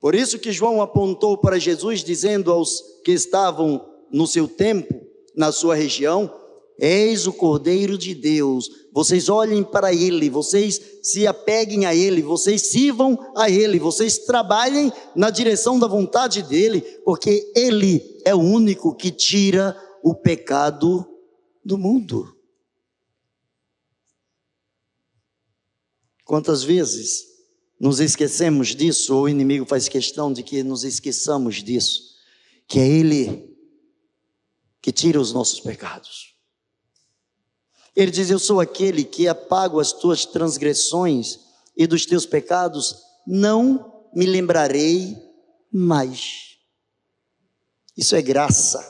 [0.01, 4.99] Por isso que João apontou para Jesus, dizendo aos que estavam no seu tempo,
[5.35, 6.33] na sua região:
[6.79, 8.67] Eis o Cordeiro de Deus.
[8.91, 14.91] Vocês olhem para Ele, vocês se apeguem a Ele, vocês sirvam a Ele, vocês trabalhem
[15.15, 21.07] na direção da vontade dEle, porque Ele é o único que tira o pecado
[21.63, 22.35] do mundo.
[26.25, 27.30] Quantas vezes
[27.81, 32.11] nos esquecemos disso, ou o inimigo faz questão de que nos esqueçamos disso,
[32.67, 33.57] que é Ele
[34.79, 36.35] que tira os nossos pecados.
[37.95, 41.39] Ele diz: Eu sou aquele que apago as tuas transgressões
[41.75, 45.17] e dos teus pecados não me lembrarei
[45.71, 46.57] mais.
[47.97, 48.87] Isso é graça,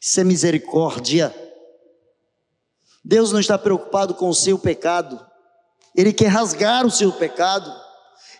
[0.00, 1.32] isso é misericórdia.
[3.04, 5.24] Deus não está preocupado com o seu pecado,
[5.94, 7.72] ele quer rasgar o seu pecado,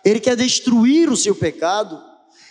[0.03, 2.01] ele quer destruir o seu pecado,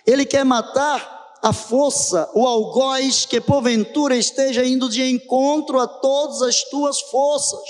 [0.07, 6.43] ele quer matar a força, o algoz que porventura esteja indo de encontro a todas
[6.43, 7.65] as tuas forças.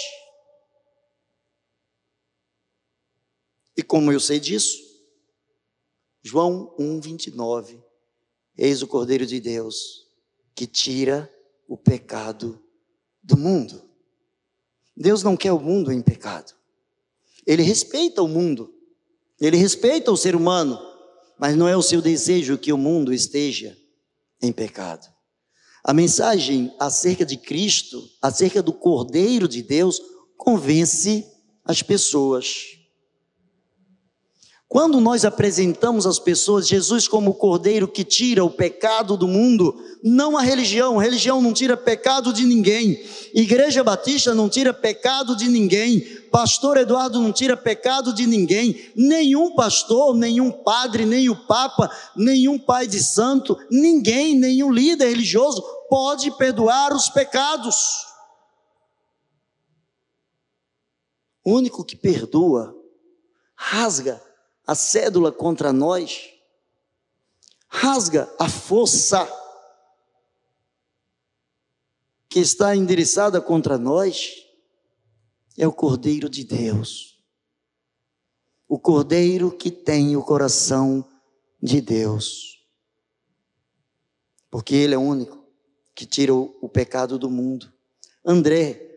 [3.76, 4.78] E como eu sei disso?
[6.22, 7.82] João 1:29.
[8.58, 10.06] Eis o Cordeiro de Deus
[10.54, 11.32] que tira
[11.66, 12.62] o pecado
[13.22, 13.88] do mundo.
[14.96, 16.52] Deus não quer o mundo em pecado.
[17.46, 18.74] Ele respeita o mundo,
[19.40, 20.78] ele respeita o ser humano,
[21.38, 23.76] mas não é o seu desejo que o mundo esteja
[24.42, 25.06] em pecado.
[25.82, 30.00] A mensagem acerca de Cristo, acerca do Cordeiro de Deus,
[30.36, 31.26] convence
[31.64, 32.79] as pessoas.
[34.70, 39.74] Quando nós apresentamos às pessoas Jesus como o cordeiro que tira o pecado do mundo,
[40.00, 43.04] não a religião, a religião não tira pecado de ninguém,
[43.34, 49.56] Igreja Batista não tira pecado de ninguém, Pastor Eduardo não tira pecado de ninguém, nenhum
[49.56, 56.30] pastor, nenhum padre, nem o Papa, nenhum pai de santo, ninguém, nenhum líder religioso pode
[56.38, 58.06] perdoar os pecados.
[61.44, 62.72] O único que perdoa,
[63.56, 64.29] rasga
[64.70, 66.30] a cédula contra nós,
[67.66, 69.28] rasga a força
[72.28, 74.46] que está endereçada contra nós,
[75.58, 77.20] é o Cordeiro de Deus.
[78.68, 81.04] O Cordeiro que tem o coração
[81.60, 82.64] de Deus.
[84.52, 85.44] Porque Ele é o único
[85.96, 87.72] que tira o, pecado do mundo.
[88.24, 88.88] André,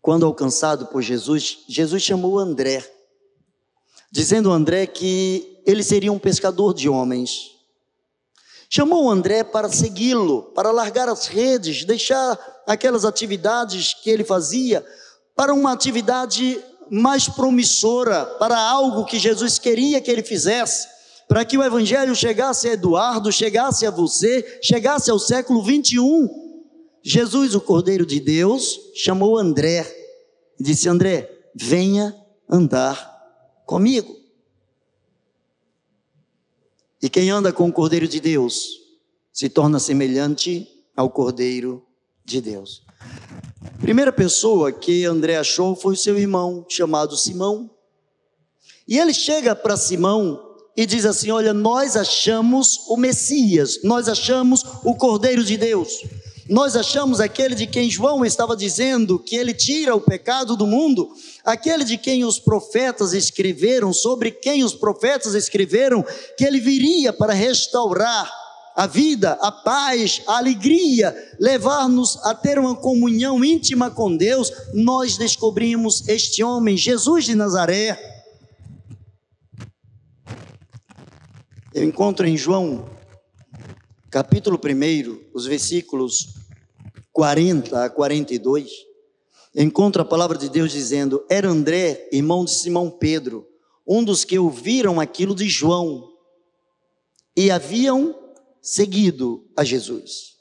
[0.00, 2.94] quando alcançado por Jesus, Jesus chamou André
[4.16, 7.50] dizendo André que ele seria um pescador de homens.
[8.70, 14.82] Chamou André para segui-lo, para largar as redes, deixar aquelas atividades que ele fazia
[15.36, 16.58] para uma atividade
[16.90, 20.88] mais promissora, para algo que Jesus queria que ele fizesse,
[21.28, 26.26] para que o evangelho chegasse a Eduardo, chegasse a você, chegasse ao século 21.
[27.02, 29.86] Jesus, o Cordeiro de Deus, chamou André
[30.58, 32.16] e disse: André, venha
[32.48, 33.15] andar
[33.66, 34.16] comigo.
[37.02, 38.80] E quem anda com o Cordeiro de Deus
[39.32, 41.84] se torna semelhante ao Cordeiro
[42.24, 42.82] de Deus.
[43.80, 47.70] Primeira pessoa que André achou foi o seu irmão, chamado Simão.
[48.88, 54.64] E ele chega para Simão e diz assim: Olha, nós achamos o Messias, nós achamos
[54.84, 56.02] o Cordeiro de Deus.
[56.48, 61.10] Nós achamos aquele de quem João estava dizendo que ele tira o pecado do mundo,
[61.44, 66.04] aquele de quem os profetas escreveram, sobre quem os profetas escreveram,
[66.38, 68.30] que ele viria para restaurar
[68.76, 75.16] a vida, a paz, a alegria, levar-nos a ter uma comunhão íntima com Deus, nós
[75.16, 77.98] descobrimos este homem, Jesus de Nazaré.
[81.74, 82.88] Eu encontro em João,
[84.10, 86.35] capítulo 1, os versículos
[87.16, 88.70] 40 a 42,
[89.54, 93.48] eu encontro a palavra de Deus dizendo: Era André, irmão de Simão Pedro,
[93.88, 96.12] um dos que ouviram aquilo de João
[97.34, 98.14] e haviam
[98.60, 100.34] seguido a Jesus.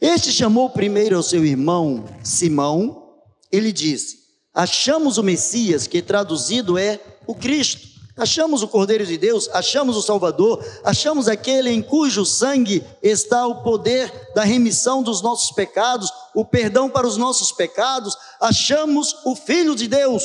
[0.00, 3.18] Este chamou primeiro ao seu irmão Simão
[3.50, 4.18] e lhe disse:
[4.54, 7.95] Achamos o Messias, que traduzido é o Cristo.
[8.16, 13.62] Achamos o Cordeiro de Deus, achamos o Salvador, achamos aquele em cujo sangue está o
[13.62, 19.74] poder da remissão dos nossos pecados, o perdão para os nossos pecados, achamos o Filho
[19.74, 20.24] de Deus.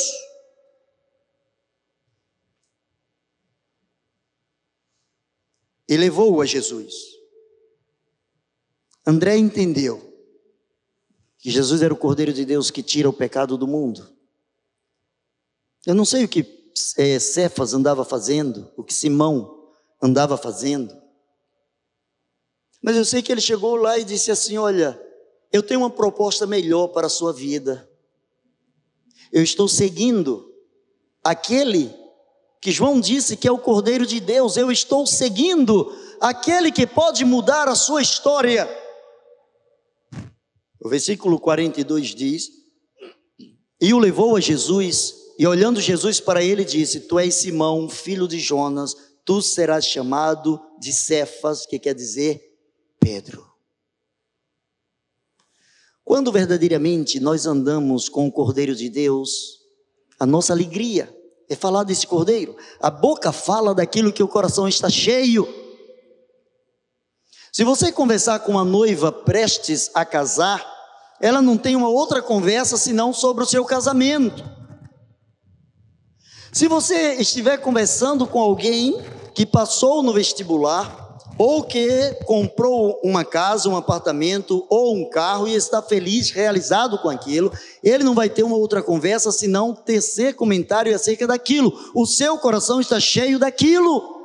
[5.91, 6.93] e levou-o a Jesus.
[9.05, 10.15] André entendeu
[11.37, 14.09] que Jesus era o Cordeiro de Deus que tira o pecado do mundo.
[15.85, 16.60] Eu não sei o que
[16.97, 19.69] é, Cefas andava fazendo, o que Simão
[20.01, 21.01] andava fazendo,
[22.81, 24.99] mas eu sei que ele chegou lá e disse assim: Olha,
[25.51, 27.87] eu tenho uma proposta melhor para a sua vida.
[29.31, 30.51] Eu estou seguindo
[31.23, 31.93] aquele
[32.59, 37.23] que João disse que é o Cordeiro de Deus, eu estou seguindo aquele que pode
[37.23, 38.67] mudar a sua história.
[40.79, 42.49] O versículo 42 diz:
[43.79, 48.27] E o levou a Jesus, e olhando Jesus para ele, disse: Tu és Simão, filho
[48.27, 52.59] de Jonas, tu serás chamado de Cefas, que quer dizer
[52.99, 53.51] Pedro.
[56.05, 59.61] Quando verdadeiramente nós andamos com o Cordeiro de Deus,
[60.19, 61.11] a nossa alegria,
[61.49, 62.55] é falar desse cordeiro.
[62.79, 65.47] A boca fala daquilo que o coração está cheio.
[67.51, 70.63] Se você conversar com uma noiva prestes a casar,
[71.19, 74.60] ela não tem uma outra conversa senão sobre o seu casamento.
[76.51, 79.01] Se você estiver conversando com alguém
[79.33, 81.01] que passou no vestibular,
[81.37, 87.09] ou que comprou uma casa, um apartamento ou um carro e está feliz, realizado com
[87.09, 91.73] aquilo, ele não vai ter uma outra conversa senão tecer comentário acerca daquilo.
[91.95, 94.21] O seu coração está cheio daquilo.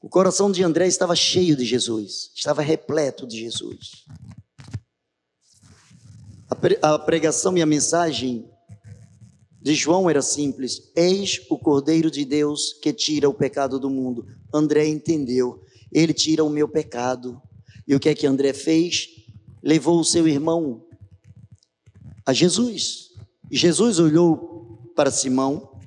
[0.00, 4.04] O coração de André estava cheio de Jesus, estava repleto de Jesus.
[6.80, 8.48] A pregação e a mensagem
[9.64, 14.24] de João era simples: Eis o Cordeiro de Deus que tira o pecado do mundo.
[14.52, 17.40] André entendeu ele tira o meu pecado.
[17.86, 19.08] E o que é que André fez?
[19.62, 20.84] Levou o seu irmão
[22.26, 23.10] a Jesus.
[23.48, 25.78] E Jesus olhou para Simão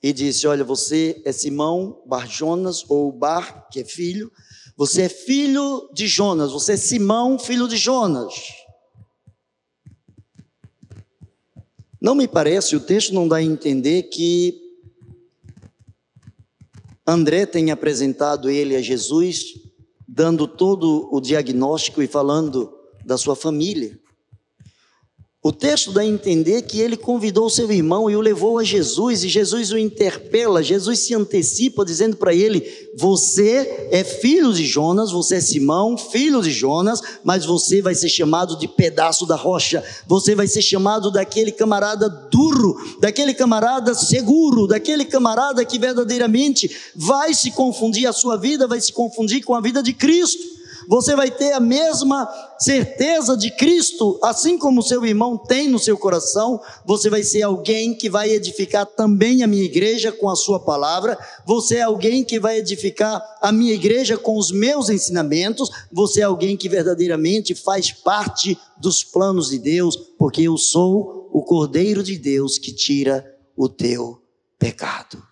[0.00, 4.30] e disse: Olha, você é Simão Bar Jonas, ou Bar, que é filho.
[4.76, 8.32] Você é filho de Jonas, você é Simão, filho de Jonas.
[12.02, 14.60] Não me parece, o texto não dá a entender que
[17.06, 19.54] André tem apresentado ele a Jesus,
[20.08, 24.00] dando todo o diagnóstico e falando da sua família.
[25.44, 29.24] O texto dá a entender que ele convidou seu irmão e o levou a Jesus,
[29.24, 32.62] e Jesus o interpela, Jesus se antecipa, dizendo para ele:
[32.96, 38.08] Você é filho de Jonas, você é Simão, filho de Jonas, mas você vai ser
[38.08, 44.68] chamado de pedaço da rocha, você vai ser chamado daquele camarada duro, daquele camarada seguro,
[44.68, 49.60] daquele camarada que verdadeiramente vai se confundir, a sua vida vai se confundir com a
[49.60, 50.51] vida de Cristo
[50.88, 55.96] você vai ter a mesma certeza de Cristo, assim como seu irmão tem no seu
[55.96, 60.60] coração, você vai ser alguém que vai edificar também a minha igreja com a sua
[60.60, 66.20] palavra, você é alguém que vai edificar a minha igreja com os meus ensinamentos, você
[66.20, 72.02] é alguém que verdadeiramente faz parte dos planos de Deus, porque eu sou o Cordeiro
[72.02, 73.24] de Deus que tira
[73.56, 74.22] o teu
[74.58, 75.22] pecado.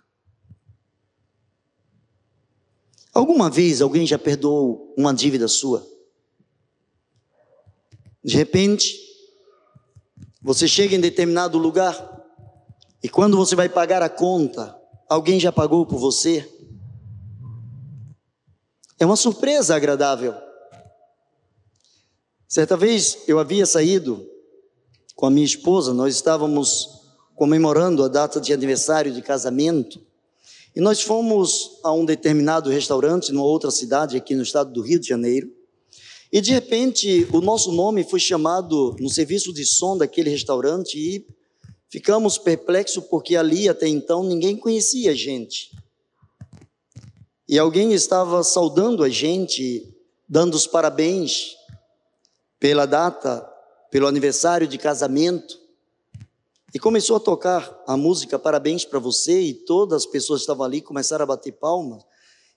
[3.13, 5.87] Alguma vez alguém já perdoou uma dívida sua?
[8.23, 8.99] De repente,
[10.43, 11.95] você chega em determinado lugar
[13.03, 14.79] e quando você vai pagar a conta,
[15.09, 16.49] alguém já pagou por você?
[18.99, 20.35] É uma surpresa agradável.
[22.47, 24.29] Certa vez eu havia saído
[25.15, 27.01] com a minha esposa, nós estávamos
[27.35, 30.05] comemorando a data de aniversário de casamento.
[30.75, 35.01] E nós fomos a um determinado restaurante numa outra cidade aqui no estado do Rio
[35.01, 35.51] de Janeiro.
[36.33, 41.27] E de repente, o nosso nome foi chamado no serviço de som daquele restaurante e
[41.89, 45.73] ficamos perplexos porque ali até então ninguém conhecia a gente.
[47.49, 49.93] E alguém estava saudando a gente,
[50.29, 51.57] dando os parabéns
[52.61, 53.45] pela data,
[53.91, 55.60] pelo aniversário de casamento.
[56.73, 60.65] E começou a tocar a música Parabéns para você, e todas as pessoas que estavam
[60.65, 62.05] ali começaram a bater palmas.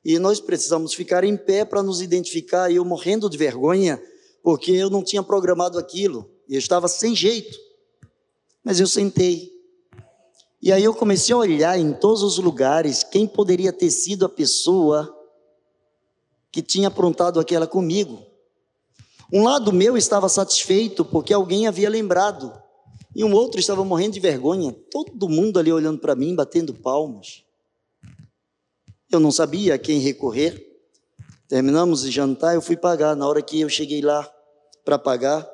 [0.06, 4.00] E nós precisamos ficar em pé para nos identificar, e eu morrendo de vergonha,
[4.44, 7.58] porque eu não tinha programado aquilo, e eu estava sem jeito.
[8.64, 9.52] Mas eu sentei.
[10.62, 14.30] E aí eu comecei a olhar em todos os lugares quem poderia ter sido a
[14.30, 15.12] pessoa
[16.52, 18.22] que tinha aprontado aquela comigo.
[19.32, 22.63] Um lado meu estava satisfeito porque alguém havia lembrado
[23.16, 27.44] e um outro estava morrendo de vergonha, todo mundo ali olhando para mim, batendo palmas.
[29.12, 30.72] Eu não sabia a quem recorrer.
[31.48, 33.16] Terminamos de jantar, eu fui pagar.
[33.16, 34.28] Na hora que eu cheguei lá
[34.84, 35.48] para pagar,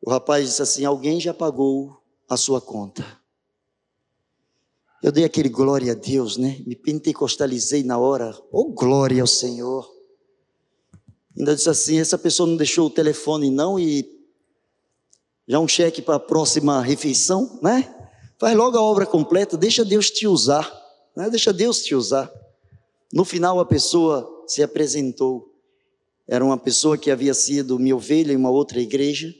[0.00, 3.04] o rapaz disse assim: Alguém já pagou a sua conta.
[5.02, 6.62] Eu dei aquele glória a Deus, né?
[6.64, 8.36] Me pentecostalizei na hora.
[8.52, 9.88] Oh, glória ao Senhor.
[11.36, 14.15] Ainda disse assim: essa pessoa não deixou o telefone, não, e
[15.46, 17.92] já um cheque para a próxima refeição, né?
[18.38, 20.70] Faz logo a obra completa, deixa Deus te usar,
[21.16, 21.30] né?
[21.30, 22.30] deixa Deus te usar.
[23.12, 25.54] No final, a pessoa se apresentou.
[26.26, 29.32] Era uma pessoa que havia sido minha ovelha em uma outra igreja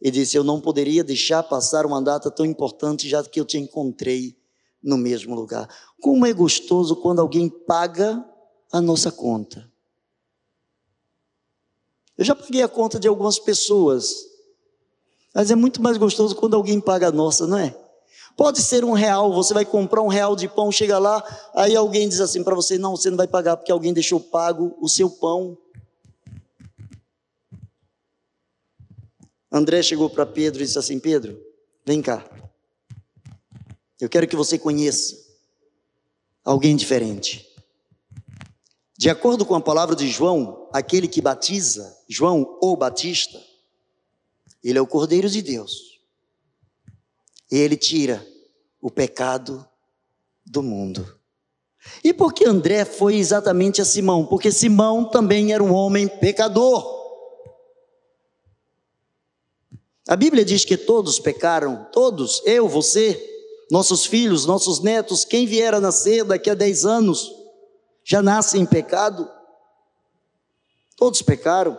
[0.00, 3.58] e disse: Eu não poderia deixar passar uma data tão importante, já que eu te
[3.58, 4.36] encontrei
[4.82, 5.68] no mesmo lugar.
[6.00, 8.22] Como é gostoso quando alguém paga
[8.70, 9.68] a nossa conta.
[12.16, 14.33] Eu já paguei a conta de algumas pessoas
[15.34, 17.76] mas é muito mais gostoso quando alguém paga a nossa, não é?
[18.36, 21.22] Pode ser um real, você vai comprar um real de pão, chega lá,
[21.54, 24.76] aí alguém diz assim para você: não, você não vai pagar porque alguém deixou pago
[24.80, 25.58] o seu pão.
[29.50, 31.40] André chegou para Pedro e disse assim: Pedro,
[31.84, 32.24] vem cá,
[34.00, 35.16] eu quero que você conheça
[36.44, 37.48] alguém diferente.
[38.96, 43.40] De acordo com a palavra de João, aquele que batiza, João ou Batista,
[44.64, 46.00] ele é o Cordeiro de Deus.
[47.52, 48.26] E ele tira
[48.80, 49.66] o pecado
[50.44, 51.20] do mundo.
[52.02, 54.26] E por que André foi exatamente a Simão?
[54.26, 56.94] Porque Simão também era um homem pecador.
[60.08, 63.18] A Bíblia diz que todos pecaram, todos, eu, você,
[63.70, 67.30] nossos filhos, nossos netos, quem vier a nascer daqui a 10 anos,
[68.02, 69.30] já nasce em pecado.
[70.96, 71.78] Todos pecaram,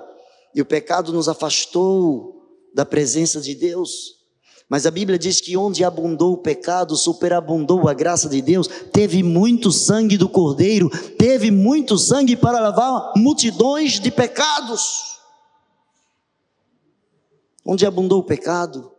[0.53, 2.35] e o pecado nos afastou
[2.75, 4.15] da presença de Deus.
[4.67, 8.67] Mas a Bíblia diz que onde abundou o pecado, superabundou a graça de Deus.
[8.91, 15.15] Teve muito sangue do Cordeiro, teve muito sangue para lavar multidões de pecados.
[17.65, 18.91] Onde abundou o pecado,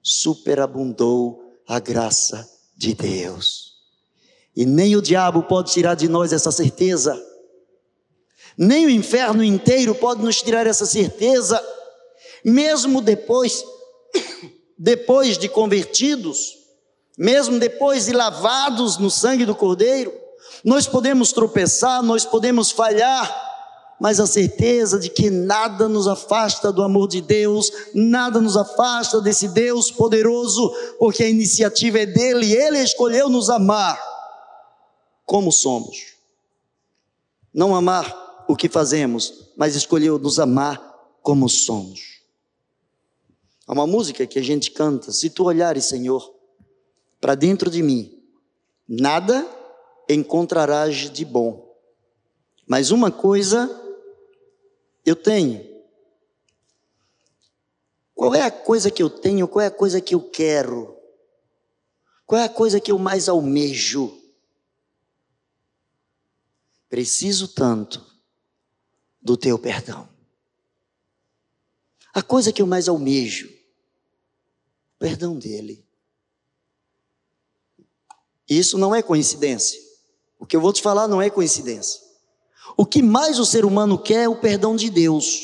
[0.00, 3.78] superabundou a graça de Deus.
[4.54, 7.20] E nem o diabo pode tirar de nós essa certeza,
[8.56, 11.62] nem o inferno inteiro pode nos tirar essa certeza
[12.44, 13.64] mesmo depois,
[14.78, 16.56] depois de convertidos,
[17.16, 20.12] mesmo depois de lavados no sangue do Cordeiro,
[20.64, 23.46] nós podemos tropeçar, nós podemos falhar,
[24.00, 29.20] mas a certeza de que nada nos afasta do amor de Deus, nada nos afasta
[29.20, 34.00] desse Deus poderoso, porque a iniciativa é dele, ele escolheu nos amar
[35.26, 36.14] como somos.
[37.52, 40.80] Não amar o que fazemos, mas escolheu nos amar
[41.22, 42.17] como somos.
[43.68, 46.34] Há uma música que a gente canta: Se tu olhares, Senhor,
[47.20, 48.26] para dentro de mim,
[48.88, 49.46] nada
[50.08, 51.76] encontrarás de bom.
[52.66, 53.68] Mas uma coisa
[55.04, 55.68] eu tenho.
[58.14, 59.46] Qual é a coisa que eu tenho?
[59.46, 60.96] Qual é a coisa que eu quero?
[62.24, 64.18] Qual é a coisa que eu mais almejo?
[66.88, 68.04] Preciso tanto
[69.20, 70.08] do teu perdão.
[72.14, 73.57] A coisa que eu mais almejo
[74.98, 75.84] perdão dele.
[78.48, 79.78] Isso não é coincidência.
[80.38, 82.00] O que eu vou te falar não é coincidência.
[82.76, 85.42] O que mais o ser humano quer é o perdão de Deus.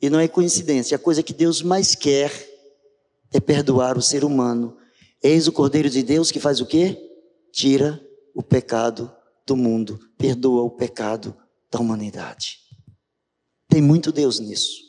[0.00, 0.96] E não é coincidência.
[0.96, 2.32] A coisa que Deus mais quer
[3.32, 4.76] é perdoar o ser humano.
[5.22, 6.98] Eis o Cordeiro de Deus que faz o quê?
[7.52, 9.14] Tira o pecado
[9.46, 11.36] do mundo, perdoa o pecado
[11.70, 12.58] da humanidade.
[13.68, 14.82] Tem muito Deus nisso.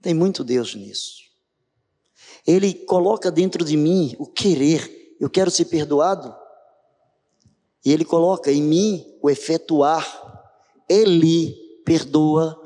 [0.00, 1.27] Tem muito Deus nisso.
[2.48, 5.14] Ele coloca dentro de mim o querer.
[5.20, 6.34] Eu quero ser perdoado.
[7.84, 10.02] E Ele coloca em mim o efetuar.
[10.88, 11.52] Ele
[11.84, 12.58] perdoa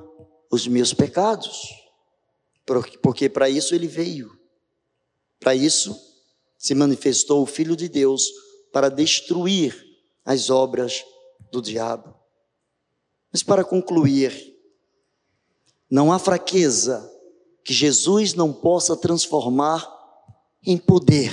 [0.48, 1.68] os meus pecados.
[3.02, 4.38] Porque para isso ele veio.
[5.40, 5.98] Para isso
[6.56, 8.30] se manifestou o Filho de Deus
[8.72, 9.84] para destruir
[10.24, 11.04] as obras
[11.50, 12.14] do diabo.
[13.32, 14.56] Mas para concluir,
[15.90, 17.11] não há fraqueza
[17.64, 19.88] que Jesus não possa transformar
[20.64, 21.32] em poder.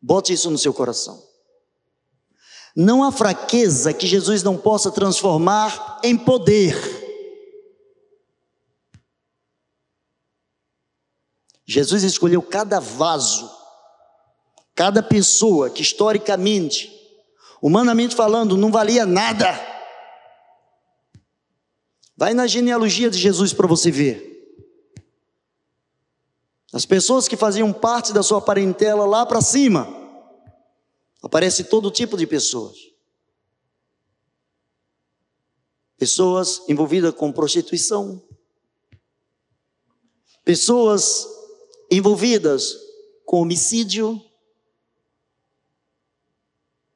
[0.00, 1.22] Bote isso no seu coração.
[2.76, 6.76] Não há fraqueza que Jesus não possa transformar em poder.
[11.66, 13.50] Jesus escolheu cada vaso,
[14.74, 16.90] cada pessoa que historicamente,
[17.60, 19.60] humanamente falando, não valia nada.
[22.16, 24.37] Vai na genealogia de Jesus para você ver.
[26.72, 29.88] As pessoas que faziam parte da sua parentela lá para cima,
[31.22, 32.76] aparece todo tipo de pessoas.
[35.96, 38.22] Pessoas envolvidas com prostituição,
[40.44, 41.26] pessoas
[41.90, 42.76] envolvidas
[43.24, 44.22] com homicídio.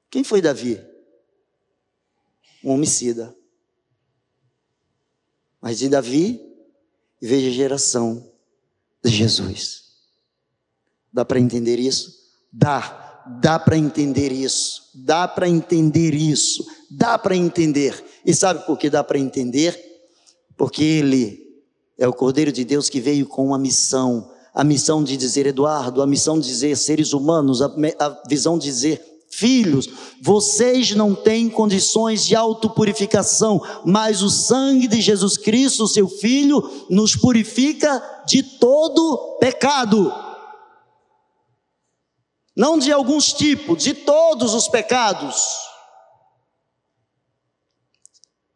[0.09, 0.79] Quem foi Davi?
[2.63, 3.37] Um homicida.
[5.61, 6.41] Mas de Davi
[7.21, 8.32] veja a geração
[9.05, 9.83] de Jesus.
[11.13, 12.13] Dá para entender isso?
[12.53, 14.83] Dá, dá para entender isso.
[14.95, 16.65] Dá para entender isso.
[16.91, 18.03] Dá para entender.
[18.25, 19.79] E sabe por que dá para entender?
[20.57, 21.43] Porque ele
[21.99, 24.31] é o Cordeiro de Deus que veio com uma missão.
[24.55, 27.67] A missão de dizer Eduardo, a missão de dizer seres humanos, a,
[27.99, 29.89] a visão de dizer Filhos,
[30.21, 37.17] vocês não têm condições de autopurificação, mas o sangue de Jesus Cristo, seu Filho, nos
[37.17, 40.13] purifica de todo pecado.
[42.55, 45.43] Não de alguns tipos, de todos os pecados.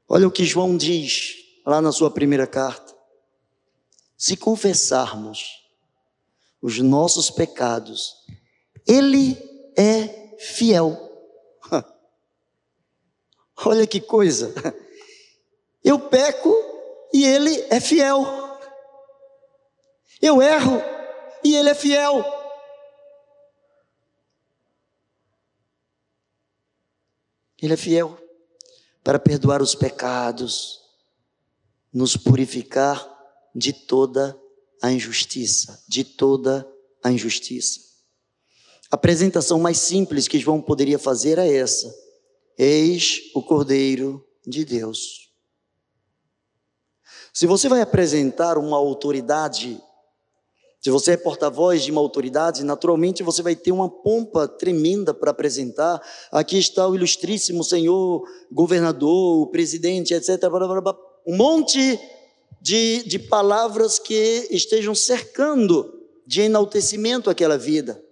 [0.06, 2.94] Olha o que João diz lá na sua primeira carta.
[4.14, 5.42] Se confessarmos
[6.60, 8.14] os nossos pecados,
[8.86, 9.38] Ele
[9.74, 10.96] é fiel.
[13.64, 14.52] Olha que coisa.
[15.82, 16.54] Eu peco
[17.12, 18.24] e ele é fiel.
[20.20, 20.80] Eu erro
[21.44, 22.24] e ele é fiel.
[27.60, 28.18] Ele é fiel
[29.02, 30.80] para perdoar os pecados,
[31.92, 33.08] nos purificar
[33.54, 34.38] de toda
[34.82, 36.68] a injustiça, de toda
[37.02, 37.85] a injustiça.
[38.90, 41.92] A apresentação mais simples que João poderia fazer é essa:
[42.56, 45.26] Eis o Cordeiro de Deus.
[47.34, 49.78] Se você vai apresentar uma autoridade,
[50.80, 55.32] se você é porta-voz de uma autoridade, naturalmente você vai ter uma pompa tremenda para
[55.32, 56.00] apresentar.
[56.30, 58.22] Aqui está o ilustríssimo senhor
[58.52, 60.44] governador, o presidente, etc.
[61.26, 61.98] Um monte
[62.62, 65.92] de, de palavras que estejam cercando
[66.24, 68.05] de enaltecimento aquela vida.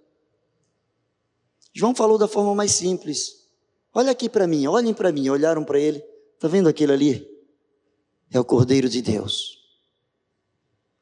[1.75, 3.49] João falou da forma mais simples.
[3.93, 6.01] Olha aqui para mim, olhem para mim, olharam para ele.
[6.33, 7.27] Está vendo aquele ali?
[8.31, 9.59] É o Cordeiro de Deus.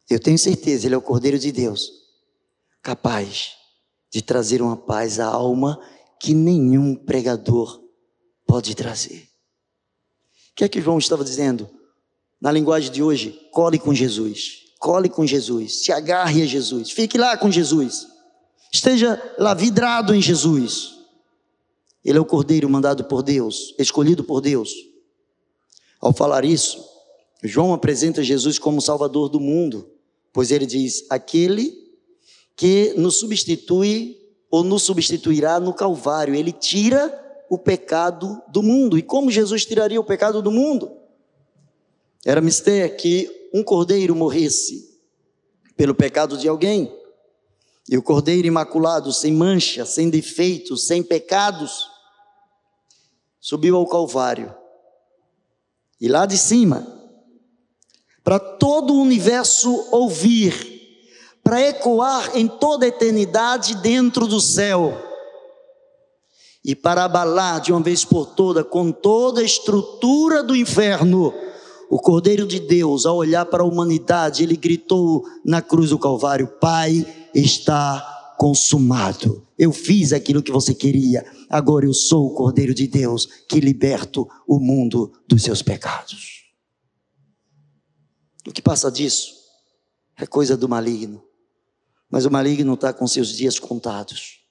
[0.10, 1.92] Eu tenho certeza, ele é o Cordeiro de Deus,
[2.82, 3.54] capaz
[4.12, 5.80] de trazer uma paz à alma
[6.20, 7.82] que nenhum pregador
[8.46, 9.30] pode trazer.
[10.52, 11.70] O que é que João estava dizendo?
[12.42, 17.18] Na linguagem de hoje, cole com Jesus, cole com Jesus, se agarre a Jesus, fique
[17.18, 18.13] lá com Jesus.
[18.74, 20.96] Esteja lá vidrado em Jesus.
[22.04, 24.74] Ele é o cordeiro mandado por Deus, escolhido por Deus.
[26.02, 26.84] Ao falar isso,
[27.44, 29.88] João apresenta Jesus como Salvador do mundo,
[30.34, 31.78] pois ele diz: aquele
[32.56, 34.18] que nos substitui
[34.50, 38.98] ou nos substituirá no Calvário, ele tira o pecado do mundo.
[38.98, 40.92] E como Jesus tiraria o pecado do mundo?
[42.26, 45.00] Era mistério que um cordeiro morresse
[45.78, 46.92] pelo pecado de alguém.
[47.90, 51.90] E o Cordeiro Imaculado, sem mancha, sem defeitos, sem pecados,
[53.40, 54.56] subiu ao Calvário.
[56.00, 56.88] E lá de cima,
[58.24, 60.72] para todo o universo ouvir,
[61.44, 64.98] para ecoar em toda a eternidade dentro do céu,
[66.64, 71.34] e para abalar de uma vez por toda, com toda a estrutura do inferno,
[71.90, 76.48] o Cordeiro de Deus, ao olhar para a humanidade, ele gritou na cruz do Calvário:
[76.60, 79.48] Pai, está consumado.
[79.58, 81.26] Eu fiz aquilo que você queria.
[81.50, 86.44] Agora eu sou o Cordeiro de Deus que liberto o mundo dos seus pecados.
[88.48, 89.34] O que passa disso
[90.18, 91.24] é coisa do maligno.
[92.10, 94.42] Mas o maligno está com seus dias contados.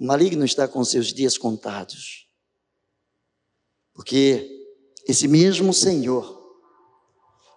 [0.00, 2.26] O maligno está com seus dias contados.
[3.94, 4.48] Porque
[5.06, 6.36] esse mesmo Senhor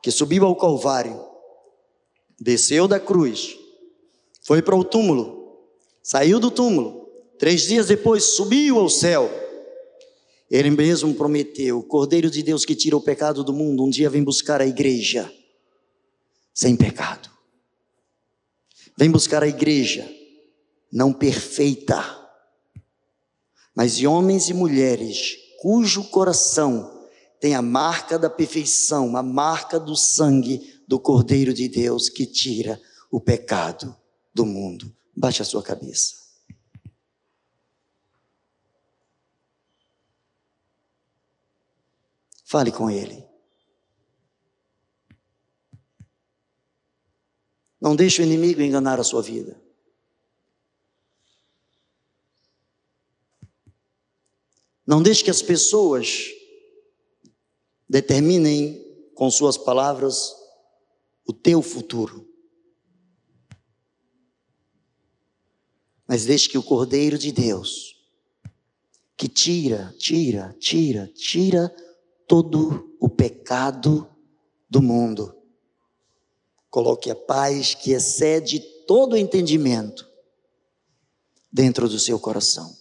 [0.01, 1.28] que subiu ao Calvário,
[2.39, 3.57] desceu da cruz,
[4.43, 5.57] foi para o túmulo,
[6.01, 9.29] saiu do túmulo, três dias depois subiu ao céu.
[10.49, 14.09] Ele mesmo prometeu: o Cordeiro de Deus que tira o pecado do mundo, um dia
[14.09, 15.31] vem buscar a igreja
[16.53, 17.29] sem pecado.
[18.97, 20.09] Vem buscar a igreja
[20.91, 22.03] não perfeita,
[23.75, 27.07] mas de homens e mulheres cujo coração
[27.39, 32.81] tem a marca da perfeição, a marca do sangue do Cordeiro de Deus que tira
[33.11, 33.95] o pecado
[34.33, 34.91] do mundo.
[35.15, 36.15] Baixe a sua cabeça.
[42.43, 43.23] Fale com Ele.
[47.79, 49.61] Não deixe o inimigo enganar a sua vida.
[54.87, 56.29] Não deixe que as pessoas
[57.87, 58.83] determinem
[59.13, 60.38] com suas palavras
[61.29, 62.27] o teu futuro.
[66.07, 68.03] Mas deixe que o Cordeiro de Deus,
[69.15, 71.69] que tira, tira, tira, tira
[72.27, 74.09] todo o pecado
[74.67, 75.39] do mundo,
[76.67, 80.09] coloque a paz que excede todo o entendimento
[81.51, 82.75] dentro do seu coração.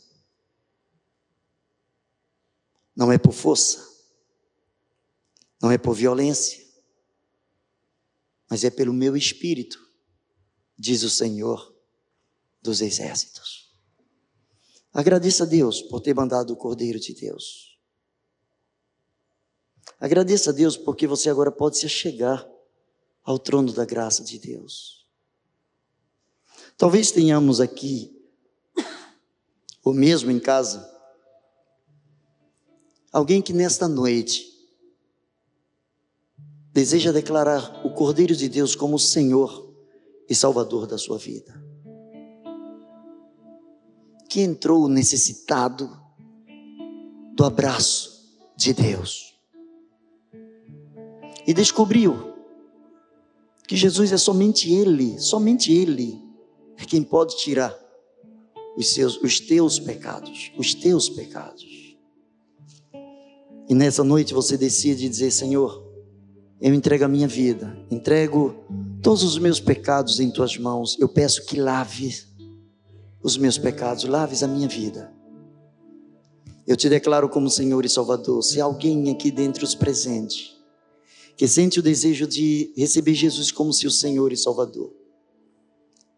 [2.96, 3.86] Não é por força,
[5.60, 6.67] não é por violência,
[8.48, 9.78] mas é pelo meu espírito,
[10.78, 11.74] diz o Senhor
[12.62, 13.68] dos exércitos.
[14.92, 17.78] Agradeça a Deus por ter mandado o Cordeiro de Deus.
[20.00, 22.48] Agradeça a Deus porque você agora pode se chegar
[23.22, 25.06] ao trono da graça de Deus.
[26.76, 28.16] Talvez tenhamos aqui,
[29.84, 30.88] ou mesmo em casa,
[33.12, 34.57] alguém que nesta noite
[36.78, 39.68] deseja declarar o Cordeiro de Deus como Senhor
[40.30, 41.60] e Salvador da sua vida
[44.28, 45.90] que entrou necessitado
[47.34, 49.34] do abraço de Deus
[51.44, 52.32] e descobriu
[53.66, 56.22] que Jesus é somente Ele, somente Ele
[56.76, 57.76] é quem pode tirar
[58.76, 61.96] os, seus, os teus pecados, os teus pecados.
[63.68, 65.87] E nessa noite você decide dizer: Senhor,
[66.60, 68.54] eu entrego a minha vida, entrego
[69.02, 72.14] todos os meus pecados em tuas mãos, eu peço que lave
[73.22, 75.12] os meus pecados, laves a minha vida.
[76.66, 78.42] Eu te declaro como Senhor e Salvador.
[78.42, 80.56] Se alguém aqui dentre os presentes
[81.36, 84.92] que sente o desejo de receber Jesus como seu Senhor e Salvador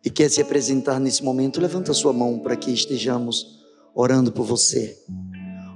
[0.04, 3.60] e quer se apresentar nesse momento, levanta a sua mão para que estejamos
[3.94, 4.98] orando por você.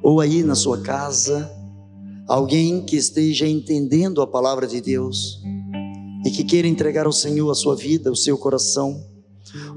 [0.02, 1.50] Ou aí na sua casa,
[2.28, 5.40] alguém que esteja entendendo a palavra de Deus
[6.24, 9.04] e que queira entregar ao Senhor a sua vida, o seu coração.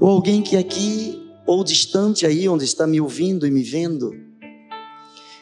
[0.00, 4.12] Ou alguém que aqui ou distante aí onde está me ouvindo e me vendo,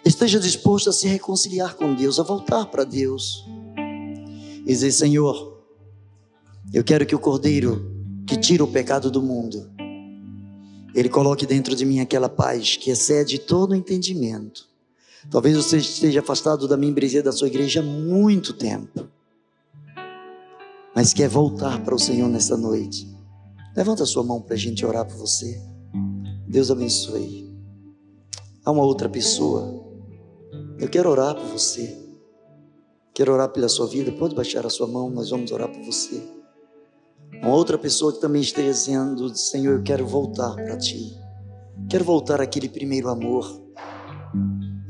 [0.05, 3.45] esteja disposto a se reconciliar com Deus, a voltar para Deus
[4.63, 5.65] e dizer: Senhor,
[6.73, 7.95] eu quero que o Cordeiro
[8.27, 9.71] que tira o pecado do mundo,
[10.93, 14.76] ele coloque dentro de mim aquela paz que excede todo entendimento.
[15.31, 19.09] Talvez você esteja afastado da membresia da sua igreja há muito tempo,
[20.95, 23.15] mas quer voltar para o Senhor nesta noite.
[23.77, 25.61] Levanta a sua mão para a gente orar por você.
[26.49, 27.55] Deus abençoe.
[28.65, 29.85] Há uma outra pessoa.
[30.79, 32.03] Eu quero orar por você.
[33.13, 34.13] Quero orar pela sua vida.
[34.13, 36.23] Pode baixar a sua mão, nós vamos orar por você.
[37.43, 41.15] Uma outra pessoa que também esteja dizendo: Senhor, eu quero voltar para ti.
[41.91, 43.66] Quero voltar àquele primeiro amor.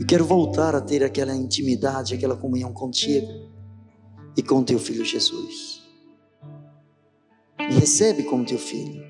[0.07, 3.27] Eu quero voltar a ter aquela intimidade, aquela comunhão contigo
[4.37, 5.83] e com teu filho Jesus.
[7.59, 9.03] Me recebe como teu filho.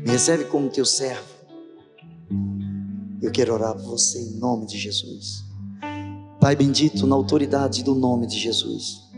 [0.00, 1.28] Me recebe como teu servo.
[3.20, 5.44] Eu quero orar por você em nome de Jesus.
[6.40, 9.10] Pai bendito, na autoridade do nome de Jesus.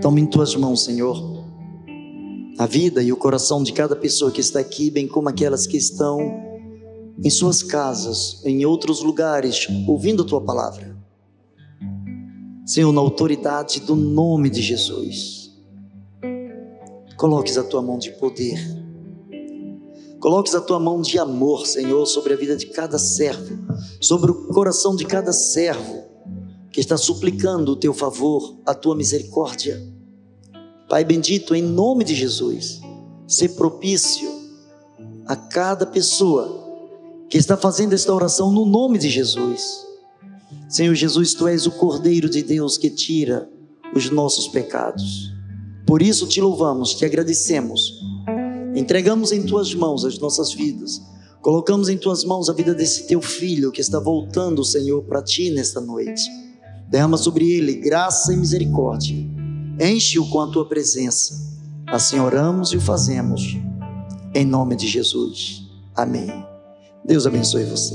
[0.00, 1.44] Toma em tuas mãos, Senhor,
[2.56, 5.76] a vida e o coração de cada pessoa que está aqui, bem como aquelas que
[5.76, 6.45] estão
[7.22, 10.96] em suas casas, em outros lugares, ouvindo a tua palavra.
[12.64, 15.52] Senhor, na autoridade do nome de Jesus,
[17.16, 18.86] coloques a tua mão de poder
[20.26, 23.58] Coloques a tua mão de amor, Senhor, sobre a vida de cada servo,
[24.00, 26.04] sobre o coração de cada servo
[26.72, 29.80] que está suplicando o teu favor, a tua misericórdia.
[30.88, 32.80] Pai bendito, em nome de Jesus,
[33.24, 34.28] se propício
[35.26, 36.65] a cada pessoa
[37.28, 39.86] que está fazendo esta oração no nome de Jesus.
[40.68, 43.48] Senhor Jesus, tu és o Cordeiro de Deus que tira
[43.94, 45.32] os nossos pecados.
[45.86, 48.00] Por isso te louvamos, te agradecemos.
[48.74, 51.00] Entregamos em tuas mãos as nossas vidas.
[51.40, 55.50] Colocamos em tuas mãos a vida desse teu filho que está voltando, Senhor, para ti
[55.50, 56.22] nesta noite.
[56.88, 59.16] Derrama sobre ele graça e misericórdia.
[59.80, 61.34] Enche-o com a tua presença.
[61.86, 63.56] Assim oramos e o fazemos.
[64.34, 65.62] Em nome de Jesus.
[65.94, 66.55] Amém.
[67.06, 67.94] Deus abençoe você.